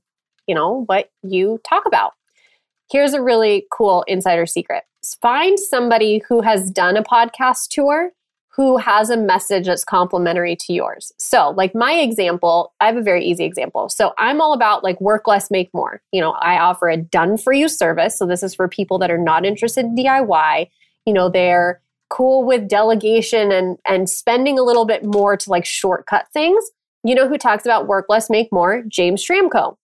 [0.48, 2.14] you know, what you talk about.
[2.92, 4.84] Here's a really cool insider secret.
[5.22, 8.12] Find somebody who has done a podcast tour
[8.56, 11.12] who has a message that's complementary to yours.
[11.18, 13.90] So, like my example, I have a very easy example.
[13.90, 16.02] So, I'm all about like work less, make more.
[16.14, 18.18] You know, I offer a done for you service.
[18.18, 20.70] So, this is for people that are not interested in DIY.
[21.06, 25.66] You know, they're cool with delegation and and spending a little bit more to like
[25.66, 26.64] shortcut things.
[27.04, 28.84] You know who talks about work less, make more?
[28.88, 29.76] James Schramko,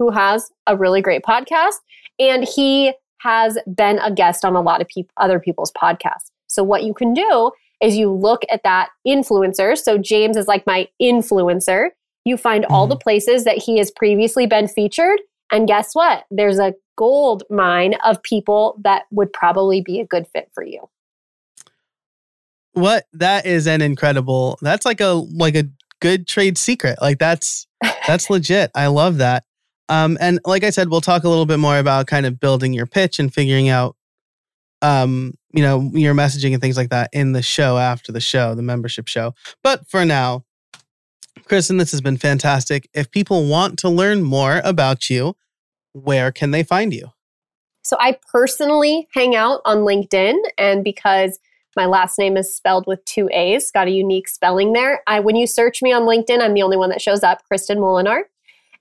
[0.00, 1.76] who has a really great podcast,
[2.18, 2.92] and he
[3.26, 6.30] has been a guest on a lot of people, other people's podcasts.
[6.46, 7.50] So what you can do
[7.82, 9.76] is you look at that influencer.
[9.76, 11.88] So James is like my influencer.
[12.24, 12.72] You find mm-hmm.
[12.72, 15.20] all the places that he has previously been featured.
[15.50, 16.24] And guess what?
[16.30, 20.88] There's a gold mine of people that would probably be a good fit for you.
[22.72, 24.58] What that is an incredible.
[24.62, 25.64] That's like a like a
[26.00, 26.98] good trade secret.
[27.00, 27.66] Like that's
[28.06, 28.70] that's legit.
[28.74, 29.44] I love that.
[29.88, 32.72] Um, and like I said, we'll talk a little bit more about kind of building
[32.72, 33.96] your pitch and figuring out,
[34.82, 38.54] um, you know, your messaging and things like that in the show after the show,
[38.54, 39.34] the membership show.
[39.62, 40.44] But for now,
[41.48, 42.88] Kristin, this has been fantastic.
[42.92, 45.36] If people want to learn more about you,
[45.92, 47.12] where can they find you?
[47.82, 51.38] So I personally hang out on LinkedIn, and because
[51.76, 55.02] my last name is spelled with two A's, got a unique spelling there.
[55.06, 57.76] I when you search me on LinkedIn, I'm the only one that shows up, Kristin
[57.76, 58.22] Molenaar.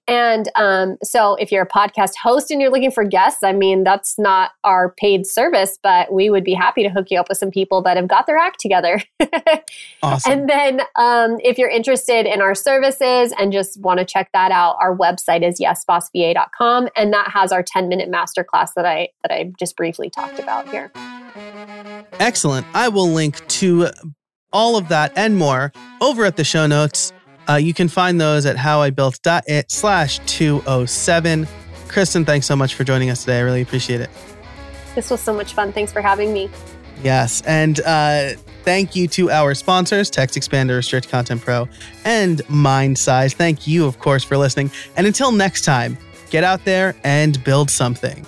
[0.08, 3.84] And um, so, if you're a podcast host and you're looking for guests, I mean,
[3.84, 7.40] that's not our paid service, but we would be happy to hook you up with
[7.40, 9.02] some people that have got their act together.
[10.04, 10.32] awesome.
[10.32, 14.52] And then, um, if you're interested in our services and just want to check that
[14.52, 19.34] out, our website is yesbossva.com, and that has our 10 minute masterclass that I that
[19.34, 20.92] I just briefly talked about here.
[22.20, 22.68] Excellent.
[22.74, 23.90] I will link to
[24.54, 27.12] all of that and more over at the show notes.
[27.48, 31.48] Uh, you can find those at howibuilt.it slash 207.
[31.88, 33.38] Kristin, thanks so much for joining us today.
[33.38, 34.10] I really appreciate it.
[34.96, 35.72] This was so much fun.
[35.72, 36.50] Thanks for having me.
[37.04, 37.42] Yes.
[37.46, 38.32] And uh,
[38.64, 41.68] thank you to our sponsors, Text Expander, Restrict Content Pro,
[42.04, 43.34] and Mindsize.
[43.34, 44.72] Thank you, of course, for listening.
[44.96, 45.98] And until next time,
[46.30, 48.26] get out there and build something.